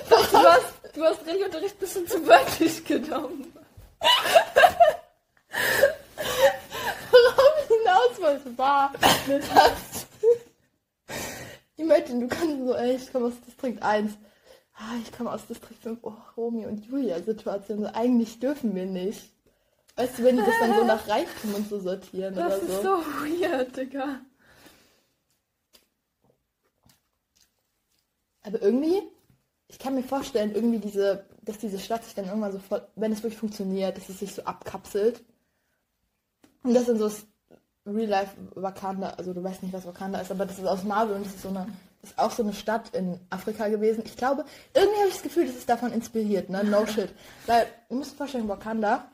[0.08, 3.52] Du hast, du hast Regelunterricht ein bisschen zu wörtlich genommen.
[7.10, 8.92] Worauf ich hinaus wollte, war,
[9.26, 10.06] dass...
[11.76, 14.12] Ich meinte, du kannst so, ey, ich komme aus Distrikt 1.
[14.82, 17.80] ah, ich komme aus Distrikt 5, oh, Romeo und Julia-Situation.
[17.80, 19.30] So, eigentlich dürfen wir nicht.
[19.96, 22.82] Weißt du, wenn die das dann so nach Reichtum und so sortieren Das oder ist
[22.82, 22.82] so.
[22.82, 24.20] so weird, Digga.
[28.44, 29.02] Aber irgendwie,
[29.68, 33.12] ich kann mir vorstellen, irgendwie diese, dass diese Stadt sich dann irgendwann so voll, wenn
[33.12, 35.22] es wirklich funktioniert, dass es sich so abkapselt.
[36.64, 37.26] Und das dann so das
[37.86, 41.16] Real Life Wakanda, also du weißt nicht, was Wakanda ist, aber das ist aus Marvel
[41.16, 44.02] und das ist so eine, das ist auch so eine Stadt in Afrika gewesen.
[44.04, 46.64] Ich glaube, irgendwie habe ich das Gefühl, das ist davon inspiriert, ne?
[46.64, 47.10] No shit.
[47.46, 49.10] Weil, du musst dir vorstellen, Wakanda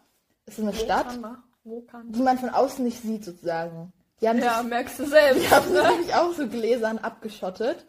[0.46, 1.42] ist eine Stadt, Wakanda.
[1.64, 2.16] Wakanda.
[2.16, 3.92] die man von außen nicht sieht, sozusagen.
[4.20, 5.42] Die haben Ja, sich merkst du selbst.
[5.44, 7.84] die haben sie nämlich auch so gläsern abgeschottet.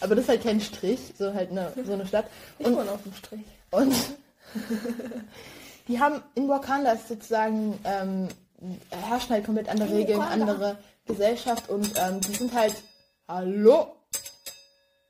[0.00, 2.26] Aber das ist halt kein Strich, so halt eine, so eine Stadt.
[2.58, 3.44] Ich Und, wohne auf dem Strich.
[3.72, 3.94] und
[5.88, 8.28] die haben in Wakanda ist sozusagen ähm,
[8.90, 12.74] herrschen halt komplett andere Regeln, andere Gesellschaft und ähm, die sind halt
[13.26, 13.94] hallo,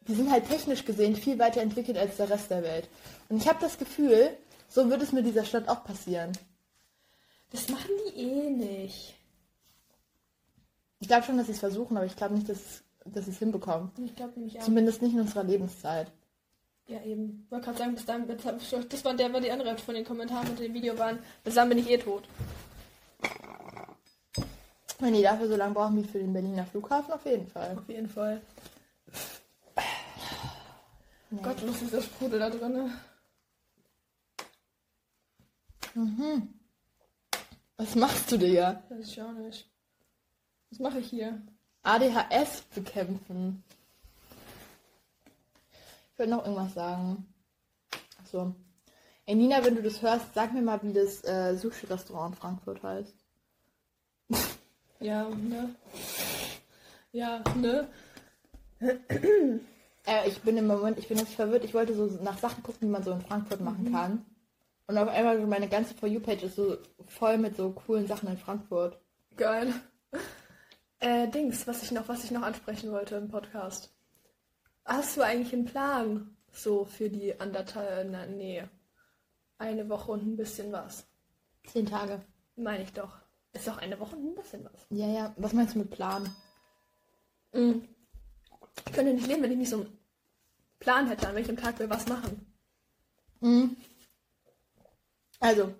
[0.08, 2.88] die sind halt technisch gesehen viel weiter entwickelt als der Rest der Welt.
[3.28, 4.30] Und ich habe das Gefühl,
[4.68, 6.32] so wird es mit dieser Stadt auch passieren.
[7.50, 9.14] Das machen die eh nicht.
[11.00, 13.38] Ich glaube schon, dass sie es versuchen, aber ich glaube nicht, dass, dass sie es
[13.38, 13.90] hinbekommen.
[14.04, 14.64] Ich glaube nämlich auch.
[14.64, 16.10] Zumindest nicht in unserer Lebenszeit.
[16.86, 17.42] Ja, eben.
[17.44, 18.38] Ich wollte gerade sagen, bis dann, dann-
[18.88, 21.18] das war der, war die andere Hälfte von den Kommentaren unter dem Video waren.
[21.44, 22.24] Bis dann bin ich eh tot.
[24.98, 27.76] Wenn die dafür so lange brauchen wie für den Berliner Flughafen, auf jeden Fall.
[27.78, 28.40] Auf jeden Fall.
[31.30, 31.42] Nee.
[31.42, 32.92] Gott, was ist der Sprudel da drin?
[37.76, 38.82] Was machst du, Digga?
[38.88, 39.68] Weiß ich auch nicht.
[40.70, 41.42] Was mache ich hier?
[41.82, 43.62] ADHS bekämpfen.
[46.12, 47.26] Ich würde noch irgendwas sagen.
[48.20, 48.54] Achso.
[49.26, 52.82] Ey, Nina, wenn du das hörst, sag mir mal, wie das äh, Sushi-Restaurant in Frankfurt
[52.82, 53.14] heißt.
[55.00, 55.74] Ja, ne?
[57.12, 57.88] Ja, ne?
[60.06, 61.64] Äh, ich bin im Moment, ich bin jetzt verwirrt.
[61.64, 64.24] Ich wollte so nach Sachen gucken, die man so in Frankfurt machen kann.
[64.86, 68.38] Und auf einmal meine ganze For You-Page ist so voll mit so coolen Sachen in
[68.38, 68.98] Frankfurt.
[69.36, 69.72] Geil.
[71.00, 73.94] Äh, Dings, was ich noch, was ich noch ansprechen wollte im Podcast.
[74.84, 78.64] Hast du eigentlich einen Plan so für die anderthalb, na, nee,
[79.58, 81.06] eine Woche und ein bisschen was?
[81.66, 82.20] Zehn Tage.
[82.56, 83.16] Meine ich doch.
[83.52, 84.86] Ist doch eine Woche und ein bisschen was.
[84.90, 85.34] Ja, ja.
[85.36, 86.28] Was meinst du mit Plan?
[87.52, 87.86] Mhm.
[88.86, 89.98] Ich könnte nicht leben, wenn ich nicht so einen
[90.78, 92.46] Plan hätte, an welchem Tag wir was machen.
[93.40, 93.76] Mhm.
[95.40, 95.74] Also,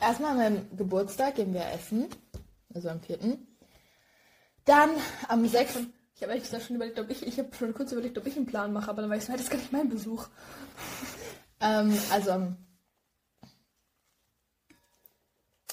[0.00, 2.08] erstmal an meinem Geburtstag gehen wir essen.
[2.74, 3.38] Also am 4.
[4.64, 4.90] Dann
[5.28, 5.78] am 6.
[6.14, 8.36] Ich habe ehrlich gesagt schon überlegt, ob ich, ich habe schon kurz überlegt, ob ich
[8.36, 10.28] einen Plan mache, aber dann weißt du, das ist gar nicht mein Besuch.
[11.60, 12.56] Ähm, also am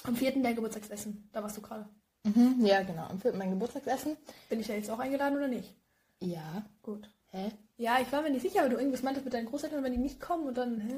[0.04, 0.42] Am 4.
[0.42, 1.86] der Geburtstagsessen, da warst du gerade.
[2.24, 3.34] mhm, ja genau, am 4.
[3.34, 4.16] mein Geburtstagsessen.
[4.48, 5.74] Bin ich da jetzt auch eingeladen oder nicht?
[6.20, 6.62] Ja.
[6.82, 7.08] Gut.
[7.30, 7.50] Hä?
[7.76, 9.98] Ja, ich war mir nicht sicher, weil du irgendwas meintest mit deinen Großeltern, wenn die
[9.98, 10.94] nicht kommen und dann, hä?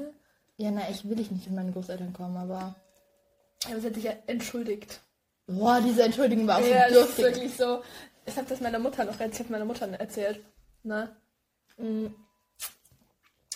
[0.57, 2.75] Ja, na, ich will ich nicht mit meinen Großeltern kommen, aber.
[3.67, 5.01] Aber sie hat sich ja entschuldigt.
[5.47, 7.35] Boah, diese Entschuldigung war auch ja, so das ist dürftig.
[7.41, 7.81] wirklich so.
[8.25, 10.39] Ich habe das meiner Mutter noch erzählt, meiner Mutter erzählt.
[10.83, 11.15] Ne?
[11.77, 12.15] Mhm,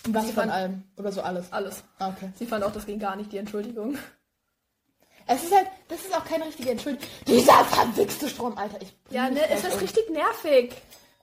[0.08, 0.82] Was Sie von fand- allem?
[0.96, 1.52] Oder so alles?
[1.52, 1.82] alles.
[1.98, 2.30] Ah, Okay.
[2.38, 3.96] Sie fand auch, das ging gar nicht, die Entschuldigung.
[5.26, 7.08] Es ist halt, das ist auch keine richtige Entschuldigung.
[7.26, 8.80] Dieser verwichste Strom, Alter.
[8.80, 10.74] Ich Ja, ne, es ist richtig nervig.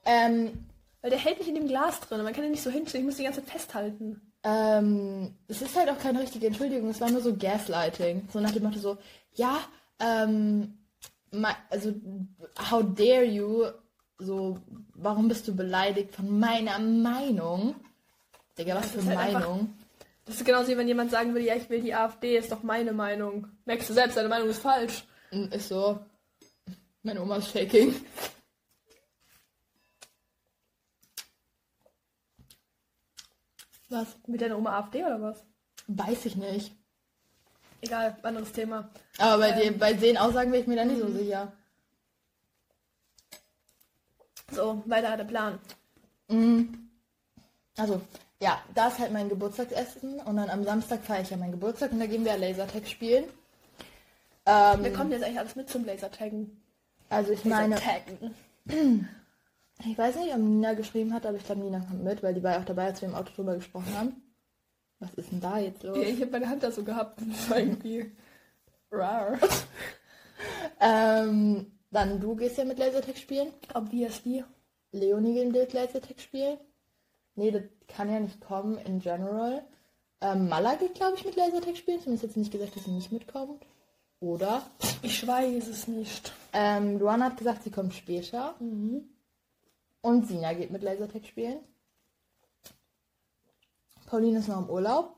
[0.04, 0.66] Ähm,
[1.00, 2.22] Weil der hält nicht in dem Glas drin.
[2.22, 4.20] Man kann den nicht so hinstellen, ich muss die ganze Zeit festhalten.
[4.42, 8.28] Ähm, es ist halt auch keine richtige Entschuldigung, es war nur so Gaslighting.
[8.32, 8.98] So nach dem Motto so,
[9.34, 9.58] ja,
[10.00, 10.76] ähm,
[11.30, 11.94] ma- also,
[12.70, 13.64] how dare you,
[14.18, 14.58] so,
[14.94, 17.74] warum bist du beleidigt von meiner Meinung?
[18.58, 19.74] Digga, was für ist halt einfach- Meinung?
[20.26, 22.62] Das ist genauso wie wenn jemand sagen würde, ja, ich will die AfD, ist doch
[22.62, 23.46] meine Meinung.
[23.66, 25.04] Merkst du selbst, deine Meinung ist falsch.
[25.50, 25.98] Ist so,
[27.02, 27.94] meine Oma ist shaking.
[33.88, 34.16] Was?
[34.26, 35.44] Mit deiner Oma AfD oder was?
[35.86, 36.74] Weiß ich nicht.
[37.80, 38.88] Egal, anderes Thema.
[39.18, 39.60] Aber bei, Ähm.
[39.60, 41.52] dir, bei den Aussagen bin ich mir da nicht so sicher.
[44.50, 45.58] So, weiter der Plan.
[46.28, 46.62] Mm.
[47.76, 48.00] Also,
[48.40, 51.92] ja, da ist halt mein Geburtstagsessen und dann am Samstag feiere ich ja meinen Geburtstag
[51.92, 53.24] und da gehen wir Lasertag spielen.
[54.46, 56.60] Ähm, kommt jetzt eigentlich alles mit zum Lasertaggen?
[57.10, 58.34] also ich meine, Lasertaggen.
[59.80, 62.42] ich weiß nicht, ob Nina geschrieben hat, aber ich glaube, Nina kommt mit, weil die
[62.42, 64.22] war auch dabei, als wir im Auto drüber gesprochen haben.
[65.00, 65.96] Was ist denn da jetzt los?
[65.96, 67.20] Ja, ich habe meine Hand da so gehabt.
[67.20, 68.12] Das war irgendwie
[68.90, 69.38] rar.
[70.80, 73.52] Ähm, dann du gehst ja mit Lasertag spielen.
[73.72, 74.44] Obviously.
[74.92, 76.58] Leonie geht mit Lasertag spielen.
[77.36, 79.64] Nee, das kann ja nicht kommen in general.
[80.20, 82.00] Ähm, Mala geht, glaube ich, mit Lasertag spielen.
[82.00, 83.64] Zumindest jetzt nicht gesagt, dass sie nicht mitkommt.
[84.20, 84.62] Oder?
[85.02, 86.32] Ich weiß es nicht.
[86.52, 88.54] Ähm, Luana hat gesagt, sie kommt später.
[90.04, 91.60] Und Sina geht mit Lasertag spielen.
[94.04, 95.16] Pauline ist noch im Urlaub.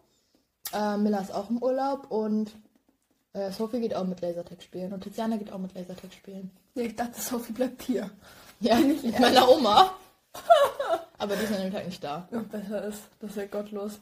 [0.72, 2.53] Äh, Miller ist auch im Urlaub und
[3.33, 6.53] äh, Sophie geht auch mit Lasertag spielen und Tiziana geht auch mit Lasertag spielen.
[6.75, 8.12] Ja, ich dachte, Sophie bleibt hier.
[8.61, 9.92] Ja, nicht mit meiner Oma.
[11.18, 12.29] Aber die ist an dem Tag nicht da.
[12.31, 13.09] Ja, besser ist.
[13.18, 13.99] Das wäre gottlos.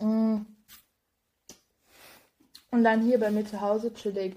[0.00, 0.40] Mm.
[2.72, 4.36] Und dann hier bei mir zu Hause chillig.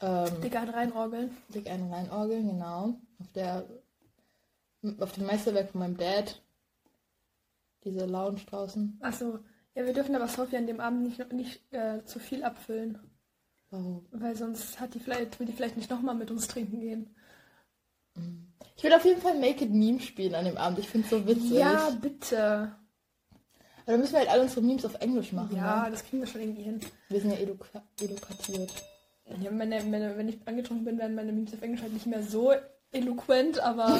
[0.00, 1.36] Ähm, Digga, ein reinorgeln.
[1.54, 2.98] dick einen reinorgeln, genau.
[3.20, 3.66] Auf der
[4.98, 6.40] auf dem Meisterwerk von meinem Dad.
[7.84, 8.98] Diese Lounge draußen.
[9.00, 9.38] Achso.
[9.74, 12.98] Ja, wir dürfen aber Sophie an dem Abend nicht, nicht äh, zu viel abfüllen.
[13.70, 14.06] Warum?
[14.10, 17.14] Weil sonst hat die vielleicht, will die vielleicht nicht nochmal mit uns trinken gehen.
[18.76, 20.78] Ich will auf jeden Fall Make It Meme spielen an dem Abend.
[20.78, 21.50] Ich finde es so witzig.
[21.50, 22.72] Ja, bitte.
[23.82, 25.56] Aber dann müssen wir halt alle unsere Memes auf Englisch machen.
[25.56, 25.90] Ja, Ne?
[25.90, 26.80] das kriegen wir schon irgendwie hin.
[27.08, 28.72] Wir sind ja eduka edukatiert.
[29.42, 32.22] Ja, meine, meine, wenn ich angetrunken bin, werden meine Memes auf Englisch halt nicht mehr
[32.22, 32.52] so
[32.96, 33.98] eloquent, aber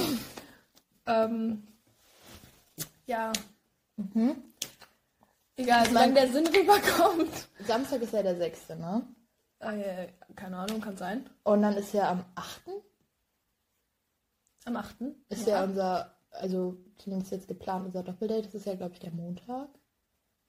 [1.07, 1.67] ähm,
[3.07, 3.33] ja,
[3.99, 4.37] Mhm.
[5.57, 7.49] egal, solange der Sinn rüberkommt.
[7.67, 9.07] Samstag ist ja der 6., ne?
[9.59, 11.31] Ah, ja, ja, keine Ahnung, kann sein.
[11.45, 12.63] Und dann ist ja am 8.
[14.67, 14.97] Am 8.
[15.31, 18.43] ist ja, unser, also zumindest jetzt geplant, unser Doppeldate.
[18.43, 19.69] Das ist ja, glaube ich, der Montag.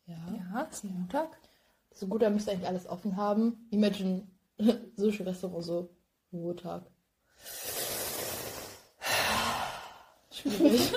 [0.07, 0.17] Ja.
[0.35, 1.37] Ja, ist ein Montag.
[1.93, 3.67] So gut, da müsste eigentlich alles offen haben.
[3.71, 4.27] Imagine
[4.97, 5.89] Sushi-Restaurant, so
[6.33, 6.83] Ruhetag.
[10.51, 10.93] Schwierig.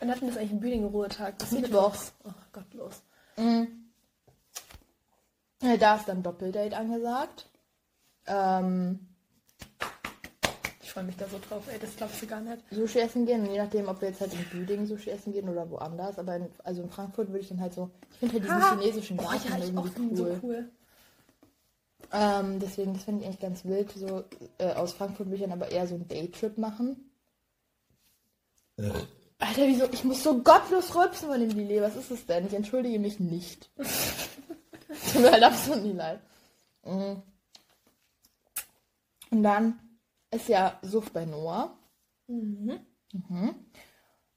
[0.00, 1.38] Wann hatten wir das eigentlich einen Bühling-Ruhetag?
[1.38, 2.12] Das Mittwochs.
[2.24, 3.02] Ach, gottlos.
[3.36, 3.68] Mhm.
[5.62, 7.48] Ja, da ist dann Doppeldate angesagt.
[8.26, 9.08] Ähm,
[10.82, 12.62] Ich freue mich da so drauf, ey, das glaubst du gar nicht.
[12.70, 15.68] Sushi essen gehen je nachdem, ob wir jetzt halt in Büdingen Sushi essen gehen oder
[15.70, 16.18] woanders.
[16.18, 18.78] Aber in, also in Frankfurt würde ich dann halt so, ich finde halt diesen Ha!
[18.80, 20.40] chinesischen Garten ja, ich auch irgendwie so cool.
[20.42, 20.70] cool.
[22.12, 23.90] Ähm, deswegen, das finde ich eigentlich ganz wild.
[23.92, 24.24] So
[24.58, 27.07] äh, aus Frankfurt würde ich dann aber eher so einen Daytrip machen.
[29.38, 29.88] Alter, wieso?
[29.92, 31.82] Ich muss so gottlos rülpsen von dem Lillet.
[31.82, 32.46] Was ist es denn?
[32.46, 33.70] Ich entschuldige mich nicht.
[35.12, 36.20] Tut mir halt absolut nie leid.
[36.84, 37.22] Mhm.
[39.30, 39.78] Und dann
[40.30, 41.76] ist ja Sucht bei Noah.
[42.26, 42.80] Mhm.
[43.12, 43.54] Mhm.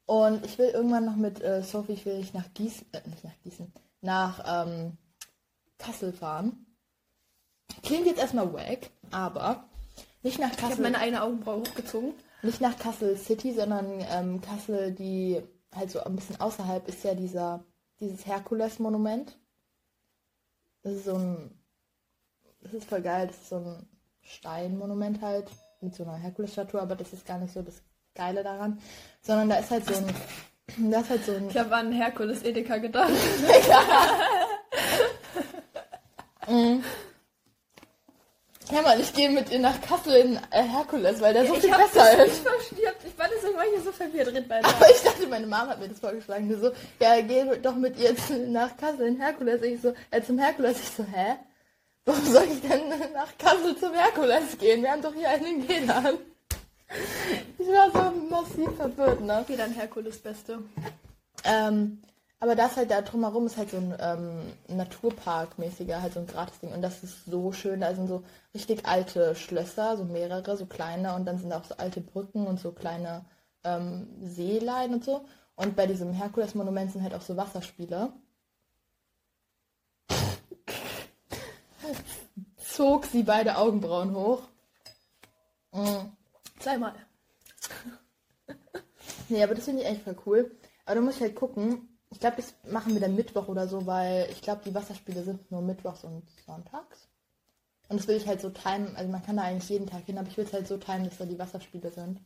[0.05, 3.23] Und ich will irgendwann noch mit äh, Sophie, ich will nicht nach Gießen, äh, nicht
[3.23, 4.97] nach Gießen, nach ähm,
[5.77, 6.65] Kassel fahren.
[7.83, 9.69] Klingt jetzt erstmal wack, aber
[10.21, 12.13] nicht nach Ich habe Kassel, meine eine Augenbraue hochgezogen.
[12.43, 15.41] Nicht nach Kassel City, sondern ähm, Kassel, die
[15.75, 17.63] halt so ein bisschen außerhalb ist ja dieser,
[17.99, 19.37] dieses Herkules-Monument.
[20.83, 21.51] Das ist so ein,
[22.61, 23.87] das ist voll geil, das ist so ein
[24.21, 25.49] Steinmonument halt
[25.81, 27.81] mit so einer Herkules-Statue, aber das ist gar nicht so das
[28.15, 28.79] Geile daran,
[29.21, 32.43] sondern da ist halt so ein, da ist halt so ein Ich habe an Herkules
[32.43, 33.11] Edeka gedacht.
[33.67, 34.30] Ja,
[38.81, 41.75] Mann, ich gehe mit ihr nach Kassel in äh, Herkules, weil der so viel ich,
[41.75, 42.31] besser ist.
[42.31, 43.07] nicht verstanden.
[43.07, 44.69] Ich war das immer hier so verwirrt drin bei der.
[44.69, 46.47] Aber ich dachte, meine Mama hat mir das vorgeschlagen.
[46.47, 48.15] Die so, ja, geh doch mit ihr
[48.47, 49.61] nach Kassel in Herkules.
[49.61, 50.79] Ich so, äh, zum Herkules.
[50.79, 51.35] Ich so, hä?
[52.05, 54.81] Warum soll ich denn nach Kassel zum Herkules gehen?
[54.81, 56.17] Wir haben doch hier einen Gedan.
[57.57, 59.39] Ich war so massiv verwirrt, ne?
[59.41, 60.59] Okay, dann Herkules Beste.
[61.43, 62.01] Ähm,
[62.41, 66.73] aber das halt da drumherum ist halt so ein ähm, Naturpark-mäßiger, halt so ein Gratis-Ding.
[66.73, 67.81] Und das ist so schön.
[67.81, 68.23] Da sind so
[68.55, 71.13] richtig alte Schlösser, so mehrere, so kleine.
[71.13, 73.25] Und dann sind da auch so alte Brücken und so kleine
[73.63, 75.23] ähm, Seeleien und so.
[75.55, 78.11] Und bei diesem Herkules-Monument sind halt auch so Wasserspiele.
[82.57, 84.41] Zog sie beide Augenbrauen hoch.
[85.73, 86.07] Mm.
[86.59, 86.93] Zweimal.
[89.29, 90.51] Nee, aber das finde ich echt voll cool.
[90.83, 91.90] Aber da muss ich halt gucken.
[92.11, 95.49] Ich glaube, das machen wir dann Mittwoch oder so, weil ich glaube, die Wasserspiele sind
[95.49, 97.07] nur Mittwochs und Sonntags.
[97.87, 98.95] Und das will ich halt so timen.
[98.95, 101.05] Also man kann da eigentlich jeden Tag hin, aber ich will es halt so timen,
[101.05, 102.19] dass da die Wasserspiele sind.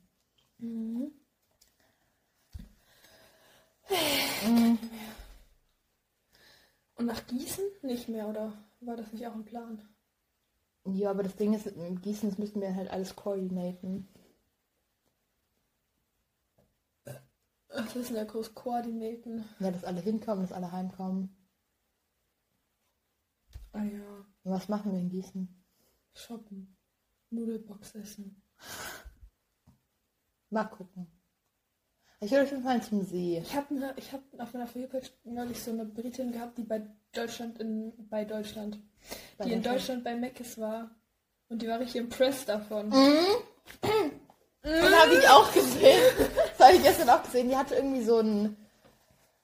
[6.98, 9.82] Und nach Gießen nicht mehr, oder war das nicht auch ein Plan?
[10.86, 11.70] Ja, aber das Ding ist,
[12.02, 14.08] Gießen, das müssten wir halt alles koordinieren.
[17.78, 19.44] Ach, das sind ja groß Koordinaten.
[19.60, 21.36] Ja, dass alle hinkommen, dass alle heimkommen.
[23.74, 24.26] Ah ja.
[24.44, 25.64] Und was machen wir in Gießen?
[26.14, 26.78] Shoppen.
[27.30, 28.42] Nudelbox essen.
[30.50, 31.08] Mal gucken.
[32.22, 33.40] Ich will auf jeden Fall zum See.
[33.40, 36.88] Ich habe ne, ich hab auf meiner Videopage neulich so eine Britin gehabt, die bei
[37.12, 38.80] Deutschland in bei Deutschland,
[39.38, 40.04] Bei die in Deutschland.
[40.04, 40.90] Bei Meckes war
[41.50, 42.90] und die war richtig impressed davon.
[44.62, 46.02] Das habe ich auch gesehen.
[46.66, 47.50] Habe ich gestern auch gesehen.
[47.50, 48.58] Die hatte irgendwie so ein.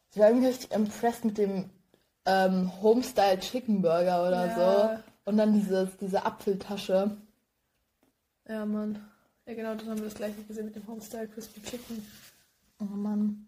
[0.10, 1.70] Sie war irgendwie richtig impressed mit dem
[2.26, 4.56] ähm, Homestyle Chicken Burger oder Ja.
[4.98, 5.04] so.
[5.26, 7.16] Und dann dieses, diese Apfeltasche.
[8.48, 9.00] Ja, Mann.
[9.46, 12.06] Ja, genau, das haben wir das gleiche gesehen mit dem Homestyle Crispy Chicken.
[12.80, 13.48] Oh Mann.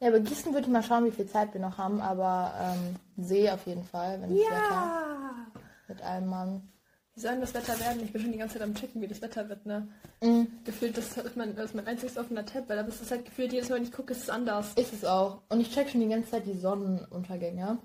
[0.00, 2.96] Ja, aber Gießen würde ich mal schauen, wie viel Zeit wir noch haben, aber ähm,
[3.24, 5.46] See auf jeden Fall, wenn Wetter Ja!
[5.88, 6.71] mit einem Mann.
[7.14, 8.02] Wie soll das Wetter werden?
[8.02, 9.86] Ich bin schon die ganze Zeit am checken, wie das Wetter wird, ne?
[10.22, 10.48] Mhm.
[10.64, 13.52] Gefühlt, das ist mein, das ist mein einziges offener Tab, weil es ist halt gefühlt,
[13.52, 14.72] jedes Mal, wenn ich gucke, ist es anders.
[14.74, 15.42] Ist es auch.
[15.50, 17.78] Und ich check schon die ganze Zeit die Sonnenuntergänge.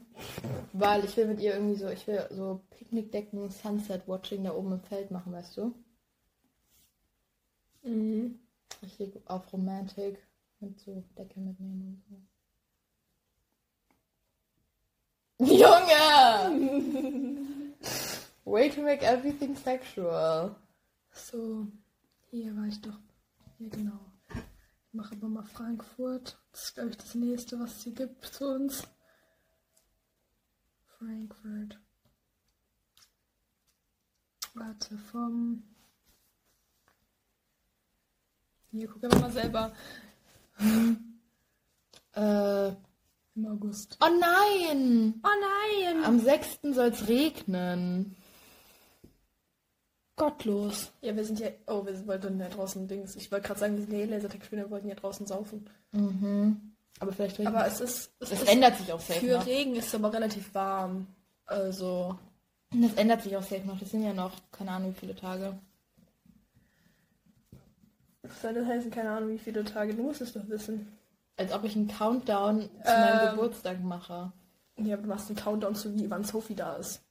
[0.71, 4.79] Weil ich will mit ihr irgendwie so, ich will so Picknickdecken, Sunset-Watching da oben im
[4.81, 5.73] Feld machen, weißt du?
[7.83, 8.39] Mhm.
[8.81, 10.25] Richtig auf Romantik
[10.61, 12.27] mit so Decke mitnehmen und
[15.39, 15.53] so.
[15.53, 16.97] Junge!
[18.47, 20.55] Way to make everything sexual.
[21.11, 21.67] So,
[22.31, 22.97] hier war ich doch.
[23.57, 23.99] Hier genau.
[24.29, 26.39] Ich mache aber mal Frankfurt.
[26.53, 28.87] Das ist, glaube ich, das nächste, was es hier gibt zu uns.
[30.97, 31.77] Frankfurt.
[34.53, 35.63] Warte, vom.
[38.71, 39.73] Hier, guck aber mal selber.
[42.15, 42.69] Äh,
[43.35, 43.95] Im August.
[44.01, 45.21] oh nein!
[45.23, 46.03] Oh nein!
[46.03, 46.61] Am 6.
[46.73, 48.15] soll es regnen.
[50.17, 50.91] Gottlos.
[51.01, 51.47] Ja, wir sind ja.
[51.67, 53.15] Oh, wir wollten ja draußen Dings.
[53.15, 55.69] Ich wollte gerade sagen, wir sind ja eh Lasertag spielen, wir wollten ja draußen saufen.
[55.91, 56.73] Mhm.
[56.99, 58.11] Aber vielleicht regnet Aber es ist.
[58.19, 59.45] Es Das ist ändert sich auch safe für noch.
[59.45, 61.07] Regen ist es aber relativ warm.
[61.45, 62.17] Also.
[62.71, 63.79] Das ändert sich auch safe noch.
[63.79, 65.57] Das sind ja noch, keine Ahnung, wie viele Tage.
[68.23, 68.91] Was soll das heißen?
[68.91, 69.93] Keine Ahnung, wie viele Tage.
[69.93, 70.91] Du musst es doch wissen.
[71.37, 73.29] Als ob ich einen Countdown zu meinem Ähm.
[73.35, 74.33] Geburtstag mache.
[74.77, 77.01] Ja, aber du machst einen Countdown zu wie, wann Sophie da ist.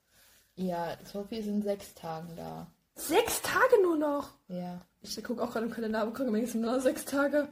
[0.57, 2.67] Ja, Sophie ist in sechs Tagen da.
[2.97, 4.31] Sechs Tage nur noch!
[4.49, 4.81] Ja.
[5.03, 7.49] Ich gucke auch gerade im Kalender, aber gucke mir jetzt nur noch sechs Tage.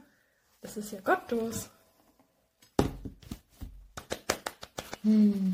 [0.61, 1.69] Das ist ja gottlos.
[5.03, 5.53] Hm.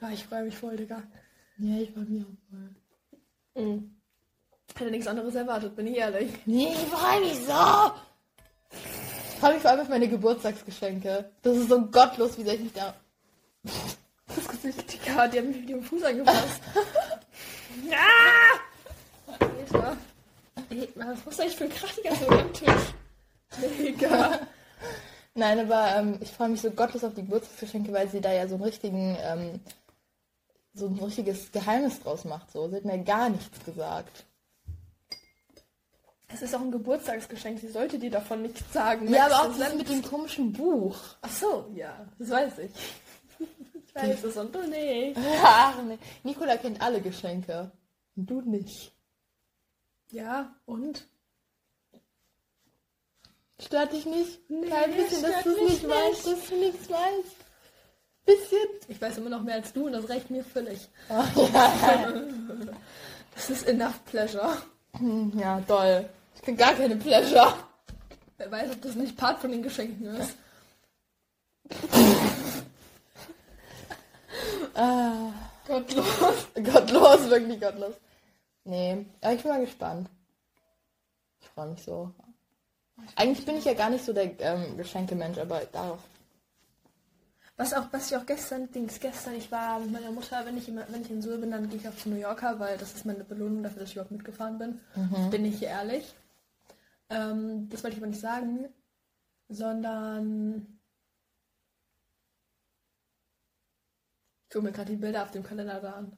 [0.00, 1.02] Ja, ich freue mich voll, Digga.
[1.58, 2.36] Ja, ich freue mich auch
[3.54, 3.64] voll.
[3.64, 3.96] Mhm.
[4.76, 6.30] Hätte nichts anderes erwartet, bin ich ehrlich.
[6.46, 7.92] Nee, ich freue mich so!
[8.70, 11.30] Ich freue mich vor allem auf meine Geburtstagsgeschenke.
[11.42, 12.94] Das ist so gottlos, wie soll ich mich da...
[14.28, 16.60] Das Gesicht, Digga, die haben mich mit dem Fuß angefasst.
[17.92, 18.60] ah!
[19.38, 19.96] Alter.
[20.70, 22.94] Ey, Was muss eigentlich für ein Krach die ganze Zeit am Tisch?
[23.78, 24.40] Digga.
[25.34, 28.48] Nein, aber ähm, ich freue mich so gottlos auf die Geburtstagsgeschenke, weil sie da ja
[28.48, 29.60] so einen richtigen, ähm,
[30.74, 32.50] so ein richtiges Geheimnis draus macht.
[32.52, 32.68] So.
[32.68, 34.24] Sie hat mir gar nichts gesagt.
[36.28, 39.08] Es ist auch ein Geburtstagsgeschenk, sie sollte dir davon nichts sagen.
[39.12, 40.96] Ja, aber auch das mit dem komischen Buch.
[41.22, 42.70] Ach so, ja, das weiß ich.
[43.96, 45.18] Weiß es und du nicht.
[45.42, 45.98] Ach, nee.
[46.22, 47.70] Nicola kennt alle Geschenke.
[48.16, 48.92] Und du nicht.
[50.10, 51.06] Ja, und?
[53.60, 54.38] Stört dich nicht?
[54.50, 55.88] Nee, Kein bisschen, dass du es nicht nicht.
[55.88, 57.36] weißt, dass du nichts weißt.
[58.26, 58.68] Bisschen.
[58.88, 60.88] Ich weiß immer noch mehr als du und das reicht mir völlig.
[61.08, 62.12] Oh, ja.
[63.34, 64.56] Das ist enough pleasure.
[64.92, 66.08] Hm, ja, toll.
[66.34, 67.52] Ich krieg gar keine Pleasure.
[68.38, 70.36] Wer weiß, ob das nicht Part von den Geschenken ist.
[74.76, 75.32] Ah,
[75.66, 76.46] Gottlos.
[76.54, 77.94] gottlos, wirklich gottlos.
[78.64, 80.08] Nee, aber ich bin mal gespannt.
[81.40, 82.12] Ich freue mich so.
[83.14, 86.00] Eigentlich bin ich ja gar nicht so der ähm, Geschenkemensch, aber darauf.
[87.56, 90.68] Was auch, was ich auch gestern, Dings, gestern, ich war mit meiner Mutter, wenn ich,
[90.68, 92.92] immer, wenn ich in Suhl bin, dann gehe ich auch zu New Yorker, weil das
[92.92, 94.80] ist meine Belohnung dafür, dass ich überhaupt mitgefahren bin.
[95.30, 96.14] Bin ich ehrlich.
[97.08, 98.68] Ähm, das wollte ich aber nicht sagen,
[99.48, 100.75] sondern
[104.48, 106.12] ich gucke mir gerade die Bilder auf dem Kalender da an.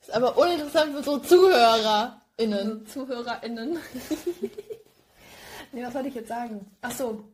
[0.00, 2.20] Ist aber uninteressant für unsere ZuhörerInnen.
[2.38, 3.78] Also ZuhörerInnen.
[5.72, 6.70] nee, was wollte ich jetzt sagen?
[6.80, 7.24] Ach so,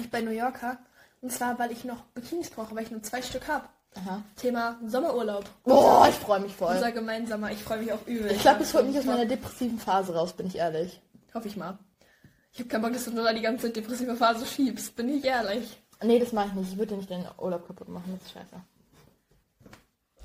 [0.00, 0.78] ich bei New Yorker.
[1.20, 3.66] Und zwar, weil ich noch Bikinis brauche, weil ich nur zwei Stück habe.
[3.94, 4.22] Aha.
[4.34, 5.44] Thema Sommerurlaub.
[5.62, 6.74] Boah, ich freue mich voll.
[6.74, 7.52] Unser gemeinsamer.
[7.52, 8.32] Ich freue mich auch übel.
[8.32, 11.00] Ich glaube, es holt mich aus meiner depressiven Phase raus, bin ich ehrlich.
[11.32, 11.78] Hoffe ich mal.
[12.52, 14.94] Ich habe keinen Bock, dass du nur da die ganze depressive Phase schiebst.
[14.96, 15.80] Bin ich ehrlich.
[16.04, 16.72] Nee, das mache ich nicht.
[16.72, 18.12] Ich würde nicht den Urlaub kaputt machen.
[18.12, 18.60] Das ist scheiße.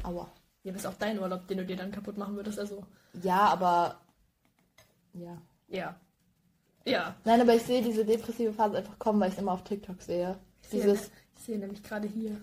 [0.03, 0.29] Aua.
[0.63, 2.59] Ja, das ist auch dein Urlaub, den du dir dann kaputt machen würdest.
[2.59, 2.83] Also,
[3.23, 3.99] Ja, aber.
[5.13, 5.41] Ja.
[5.67, 5.99] ja.
[6.85, 7.15] Ja.
[7.25, 10.01] Nein, aber ich sehe diese depressive Phase einfach kommen, weil ich es immer auf TikTok
[10.01, 10.39] sehe.
[10.61, 12.39] Ich sehe, Dieses, ich sehe nämlich gerade hier.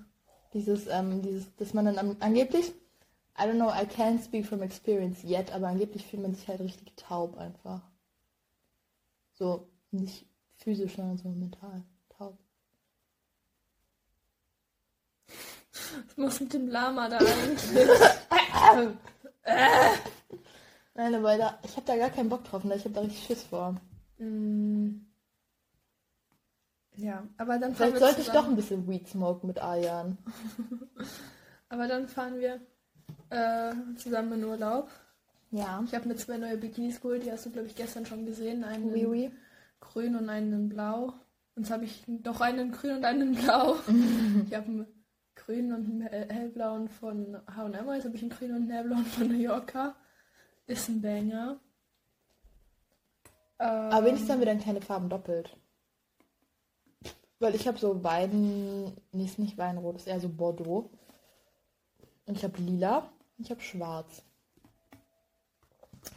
[0.53, 2.69] dieses, ähm, dieses, dass man dann angeblich,
[3.39, 6.61] I don't know, I can't speak from experience yet, aber angeblich fühlt man sich halt
[6.61, 7.83] richtig taub einfach.
[9.33, 10.27] So, nicht
[10.57, 12.39] physisch, sondern so mental taub.
[16.17, 17.89] Was mit dem Lama da eigentlich?
[20.95, 22.75] Nein, aber da, ich habe da gar keinen Bock drauf, ne?
[22.75, 23.77] Ich habe da richtig Schiss vor.
[24.19, 25.07] Mm.
[26.97, 30.17] Ja, aber dann fahren Vielleicht sollte ich doch ein bisschen Weed smoken mit Arjan.
[31.69, 32.61] Aber dann fahren wir
[33.31, 34.89] äh, zusammen in Urlaub.
[35.51, 35.83] Ja.
[35.85, 38.65] Ich habe mir zwei neue Bikinis geholt, die hast du, glaube ich, gestern schon gesehen.
[38.65, 39.31] Einen Oui, in oui.
[39.81, 41.13] grün und einen in blau.
[41.55, 43.77] Und jetzt habe ich noch einen in grün und einen in blau.
[44.47, 44.87] ich habe
[45.49, 48.71] einen grün und einen hell- hellblauen von H&M, jetzt habe ich einen grün und einen
[48.71, 49.95] hellblauen von New Yorker.
[50.67, 51.61] Ist ein Banger.
[53.59, 55.57] Ähm, Aber wenigstens haben wir dann keine Farben doppelt.
[57.39, 60.91] Weil ich habe so Wein, nee, ist nicht Weinrot, ist eher so Bordeaux.
[62.27, 62.99] Und ich habe lila
[63.39, 64.23] und ich habe schwarz.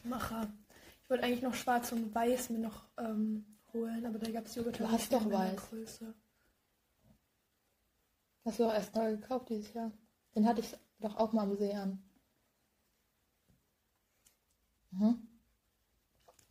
[0.03, 0.47] Macher.
[1.03, 4.55] Ich wollte eigentlich noch schwarz und weiß mir noch ähm, holen, aber da gab es
[4.55, 4.79] Joghurt.
[4.79, 5.69] Du hast doch weiß.
[5.69, 6.13] Größe.
[8.49, 9.91] Hast du auch erst neu gekauft dieses Jahr?
[10.33, 12.01] Den hatte ich doch auch mal am See an.
[14.89, 15.27] Mhm.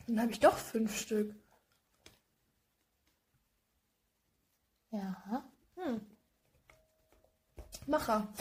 [0.07, 1.35] Dann habe ich doch fünf Stück.
[4.93, 5.51] Ja.
[5.75, 6.01] Hm.
[7.89, 8.33] Macher.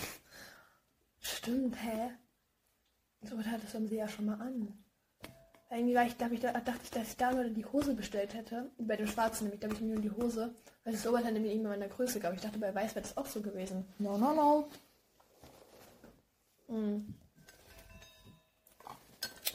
[1.20, 2.12] Stimmt, hä?
[3.24, 4.86] So hattest du am See ja schon mal an.
[5.70, 8.34] Irgendwie war ich, hab ich, da dachte ich, dass ich da nur die Hose bestellt
[8.34, 8.72] hätte.
[8.78, 11.70] Bei dem schwarzen nämlich, da habe ich nur die Hose, weil das Oberteil nämlich immer
[11.70, 12.34] meiner Größe gab.
[12.34, 13.86] Ich dachte, bei Weiß wäre das auch so gewesen.
[14.00, 14.70] No, no, no.
[16.70, 17.14] Mhm.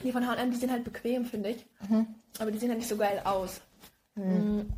[0.03, 1.65] Die von H&M, die sind halt bequem, finde ich.
[1.89, 2.07] Mhm.
[2.39, 3.61] Aber die sehen halt nicht so geil aus.
[4.15, 4.71] Mhm.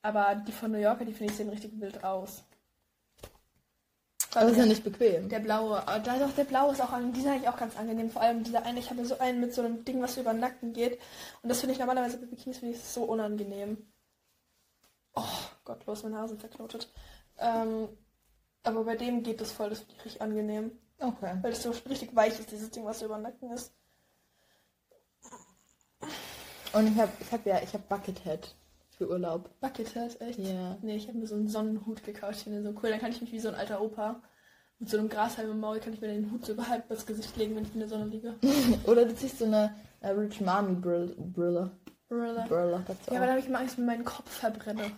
[0.00, 2.44] Aber die von New Yorker, die finde ich sehen richtig wild aus.
[4.36, 5.28] Aber ist ja nicht bequem.
[5.28, 7.76] der blaue, äh, da doch der blaue ist auch an, die sind eigentlich auch ganz
[7.76, 8.10] angenehm.
[8.10, 10.40] Vor allem dieser eine, ich habe so einen mit so einem Ding, was über den
[10.40, 11.00] Nacken geht.
[11.42, 13.78] Und das finde ich normalerweise bei Bikinis finde ich so unangenehm.
[15.14, 15.22] Oh,
[15.64, 16.92] gottlos, meine Haare sind verknotet.
[17.38, 17.88] Ähm,
[18.62, 20.72] aber bei dem geht das voll, das finde ich richtig angenehm.
[20.98, 21.38] Okay.
[21.40, 23.72] Weil das so richtig weich ist, dieses Ding, was über den Nacken ist.
[26.72, 28.54] Und ich habe ich hab ja, ich habe Buckethead
[28.96, 29.50] für Urlaub.
[29.60, 30.38] Buckethead, echt?
[30.38, 30.78] Ja.
[30.82, 32.36] Nee, ich habe mir so einen Sonnenhut gekauft.
[32.38, 32.90] Ich finde so cool.
[32.90, 34.22] Dann kann ich mich wie so ein alter Opa
[34.78, 37.36] mit so einem Grashalm im Maul, kann ich mir den Hut so überhalb das Gesicht
[37.36, 38.34] legen, wenn ich in der Sonne liege.
[38.84, 41.70] Oder du ziehst so eine äh, Rich Mommy Brill Brille.
[42.08, 42.44] Brille.
[42.48, 43.10] Brille dazu.
[43.10, 44.90] Ja, aber da habe ich immer Angst, wenn meinen Kopf verbrenne.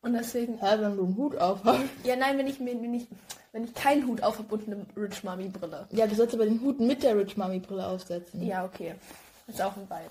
[0.00, 0.58] Und deswegen.
[0.60, 1.60] Hä, wenn du einen Hut auf.
[2.04, 3.06] Ja, nein, wenn ich mir wenn ich,
[3.52, 5.86] wenn ich keinen Hut auf habe und eine Rich Mommy Brille.
[5.90, 8.44] Ja, du sollst aber den Hut mit der Rich Mommy Brille aufsetzen.
[8.44, 8.94] Ja, okay.
[9.46, 10.10] Ist auch ein Vibe.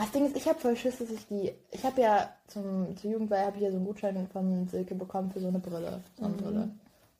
[0.00, 1.52] Das Ding ist, ich habe voll Schiss, dass ich die.
[1.70, 5.30] Ich habe ja zum, zur Jugendweihe habe ich ja so einen Gutschein von Silke bekommen
[5.30, 6.00] für so eine Brille.
[6.18, 6.70] Sonnenbrille.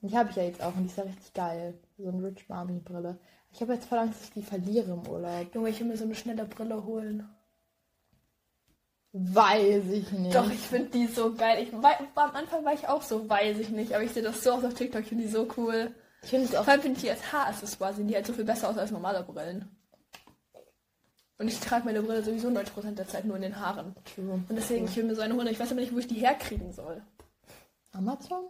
[0.01, 1.75] Und die habe ich ja jetzt auch und die ist ja richtig geil.
[1.99, 3.19] So eine Rich Mommy Brille.
[3.53, 5.53] Ich habe jetzt voll Angst, dass ich die verliere im Urlaub.
[5.53, 7.29] Junge, ich will mir so eine schnelle Brille holen.
[9.13, 10.33] Weiß ich nicht.
[10.33, 11.61] Doch, ich finde die so geil.
[11.61, 13.93] Ich, war, am Anfang war ich auch so, weiß ich nicht.
[13.93, 15.93] Aber ich sehe das so aus auf TikTok, ich finde die so cool.
[16.23, 16.63] Ich finde es auch.
[16.63, 18.89] Vor allem finde ich die als Haaraccessoire sehen die halt so viel besser aus als
[18.89, 19.69] normale Brillen.
[21.41, 23.95] Und ich trage meine Brille sowieso 90% der Zeit nur in den Haaren.
[24.13, 24.43] True.
[24.47, 25.47] Und deswegen, ich will mir so eine holen.
[25.47, 27.01] Ich weiß aber nicht, wo ich die herkriegen soll.
[27.93, 28.45] Amazon?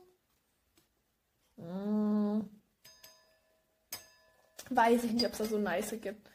[1.55, 2.41] Mm.
[4.71, 6.29] Weiß ich nicht, ob es da so nice gibt.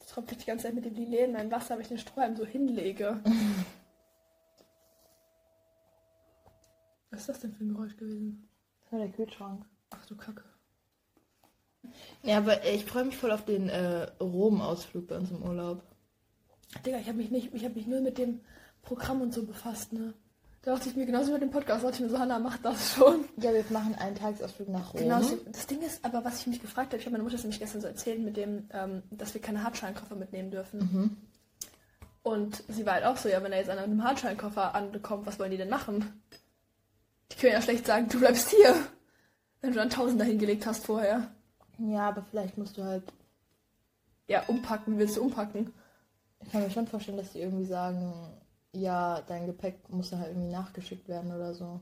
[0.00, 1.98] Jetzt tropft ich die ganze Zeit mit dem Lillet in mein Wasser, aber ich den
[1.98, 3.22] Strohhalm so hinlege.
[7.10, 8.48] Was ist das denn für ein Geräusch gewesen?
[8.80, 9.64] Das war der Kühlschrank.
[9.90, 10.42] Ach du Kacke.
[12.22, 15.82] Ja, aber ich freue mich voll auf den äh, Rom-Ausflug bei uns im Urlaub.
[16.84, 18.40] Digga, ich habe mich nicht, ich habe mich nur mit dem
[18.82, 20.14] Programm und so befasst, ne?
[20.62, 22.94] Da dachte ich mir genauso mit dem Podcast, dachte ich mir so, Hanna macht das
[22.94, 23.24] schon.
[23.36, 25.00] Ja, wir machen einen Tagesausflug nach Rom.
[25.00, 27.44] Genau, das Ding ist, aber was ich mich gefragt habe, ich habe meine Mutter das
[27.44, 30.78] nämlich gestern so erzählt mit dem, ähm, dass wir keine Hartschalenkoffer mitnehmen dürfen.
[30.80, 31.16] Mhm.
[32.22, 35.38] Und sie war halt auch so, ja, wenn er jetzt an einem Hartschalenkoffer ankommt, was
[35.38, 36.22] wollen die denn machen?
[37.32, 38.74] Die können ja schlecht sagen, du bleibst hier.
[39.60, 41.30] Wenn du dann Tausender hingelegt hast vorher.
[41.78, 43.04] Ja, aber vielleicht musst du halt.
[44.26, 45.72] Ja, umpacken, willst du umpacken?
[46.40, 48.12] Ich kann mir schon vorstellen, dass die irgendwie sagen,
[48.72, 51.80] ja, dein Gepäck muss dann halt irgendwie nachgeschickt werden oder so.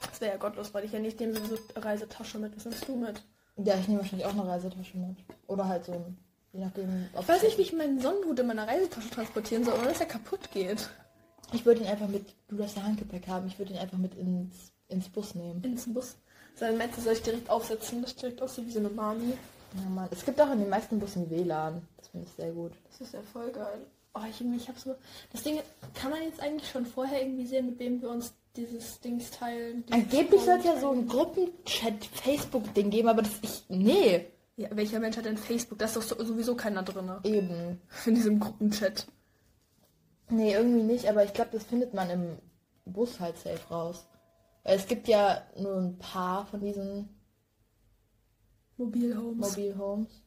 [0.00, 2.56] Das wäre ja gottlos, weil ich ja nicht nehme sowieso Reisetasche mit.
[2.56, 3.22] Was nimmst du mit?
[3.56, 5.18] Ja, ich nehme wahrscheinlich auch eine Reisetasche mit.
[5.46, 6.18] Oder halt so ein.
[6.52, 9.88] Je nachdem, Ich weiß nicht, wie ich meinen Sonnenhut in meiner Reisetasche transportieren soll, ohne
[9.88, 10.90] dass er kaputt geht.
[11.52, 12.34] Ich würde ihn einfach mit.
[12.48, 13.46] Du darfst ja Handgepäck haben.
[13.46, 15.62] Ich würde ihn einfach mit ins, ins Bus nehmen.
[15.62, 16.16] Ins Bus.
[16.56, 18.02] Sein Metze soll ich direkt aufsetzen.
[18.02, 19.32] Das direkt aussieht wie so eine Mami.
[19.74, 20.08] Ja, Mann.
[20.10, 21.82] Es gibt auch in den meisten Bussen WLAN.
[21.96, 22.72] Das finde ich sehr gut.
[22.90, 23.86] Das ist ja voll geil.
[24.14, 24.96] Oh, ich, ich hab so.
[25.32, 25.60] Das Ding
[25.94, 29.84] kann man jetzt eigentlich schon vorher irgendwie sehen, mit wem wir uns dieses Dings teilen.
[29.86, 33.64] dieses Angeblich soll es ja so ein Gruppenchat, Facebook-Ding geben, aber das ich.
[33.68, 34.26] Nee.
[34.56, 35.78] Ja, welcher Mensch hat denn Facebook?
[35.78, 37.10] Da ist doch so, sowieso keiner drin.
[37.22, 37.80] Eben.
[38.06, 39.06] In diesem Gruppenchat.
[40.28, 42.38] Nee, irgendwie nicht, aber ich glaube, das findet man im
[42.84, 44.06] Bus halt safe raus.
[44.62, 47.08] Es gibt ja nur ein paar von diesen
[48.76, 49.50] Mobilhomes.
[49.50, 50.22] Mobile Homes.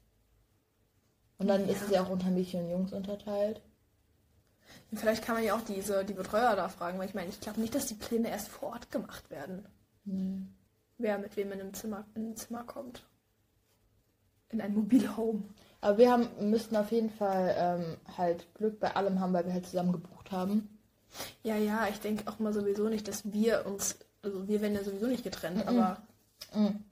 [1.38, 1.74] Und dann Ja.
[1.74, 3.62] ist es ja auch unter Mädchen und Jungs unterteilt.
[4.92, 7.40] Und Vielleicht kann man ja auch diese, die Betreuer da fragen, weil ich meine, ich
[7.40, 9.66] glaube nicht, dass die Pläne erst vor Ort gemacht werden.
[10.98, 13.06] Wer mit wem in einem Zimmer, in ein Zimmer kommt.
[14.50, 15.44] In ein Mobilhome.
[15.82, 19.54] Aber wir haben, müssten auf jeden Fall ähm, halt Glück bei allem haben, weil wir
[19.54, 20.80] halt zusammen gebucht haben.
[21.44, 24.84] Ja, ja, ich denke auch mal sowieso nicht, dass wir uns, also wir werden ja
[24.84, 25.98] sowieso nicht getrennt, aber
[26.56, 26.84] Mhm.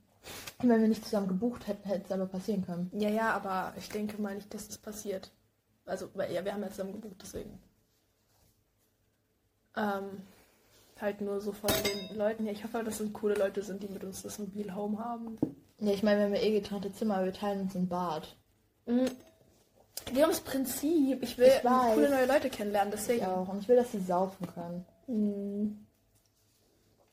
[0.59, 2.91] Und wenn wir nicht zusammen gebucht hätten, hätte es aber passieren können.
[2.93, 5.31] ja, ja, aber ich denke mal nicht, dass das passiert.
[5.85, 7.59] Also, weil ja, wir haben ja zusammen gebucht, deswegen.
[9.75, 10.21] Ähm,
[10.99, 12.53] halt nur so von den Leuten her.
[12.53, 15.37] Ich hoffe, dass es coole Leute sind, die mit uns das Mobil Home haben.
[15.79, 18.35] Ja, ich meine, wenn wir eh getrennte Zimmer, wir teilen uns ein Bad.
[18.85, 19.09] Mhm.
[20.05, 21.23] Geht ums Prinzip.
[21.23, 23.25] Ich will Ich coole neue Leute kennenlernen, Ich deswegen.
[23.25, 23.47] auch.
[23.47, 24.85] Und ich will, dass sie saufen können.
[25.07, 25.87] Mhm.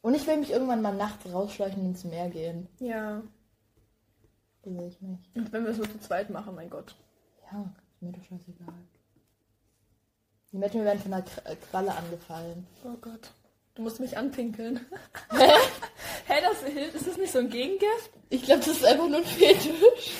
[0.01, 2.69] Und ich will mich irgendwann mal nachts rausschleichen und ins Meer gehen.
[2.79, 3.23] Ja.
[4.63, 5.37] Das will ich nicht.
[5.37, 6.95] Und wenn wir es nur zu zweit machen, mein Gott.
[7.51, 8.75] Ja, ist mir doch scheißegal.
[10.53, 12.67] Die Menschen werden von einer äh, Qualle angefallen.
[12.85, 13.33] Oh Gott.
[13.75, 14.81] Du musst mich anpinkeln.
[15.31, 16.95] Hä, das hilft.
[16.95, 18.11] Ist das nicht so ein Gegengift?
[18.31, 20.17] Ich glaube, das ist einfach nur ein Fetisch.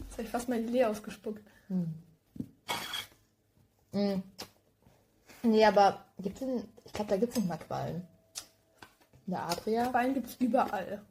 [0.00, 1.42] Jetzt habe ich fast mein Lee ausgespuckt.
[3.92, 4.22] Mhm.
[5.44, 8.06] Nee, aber gibt's denn, ich glaube, da gibt es nicht mal Quallen.
[9.26, 9.86] In der Adria?
[9.88, 11.02] Quallen gibt's überall.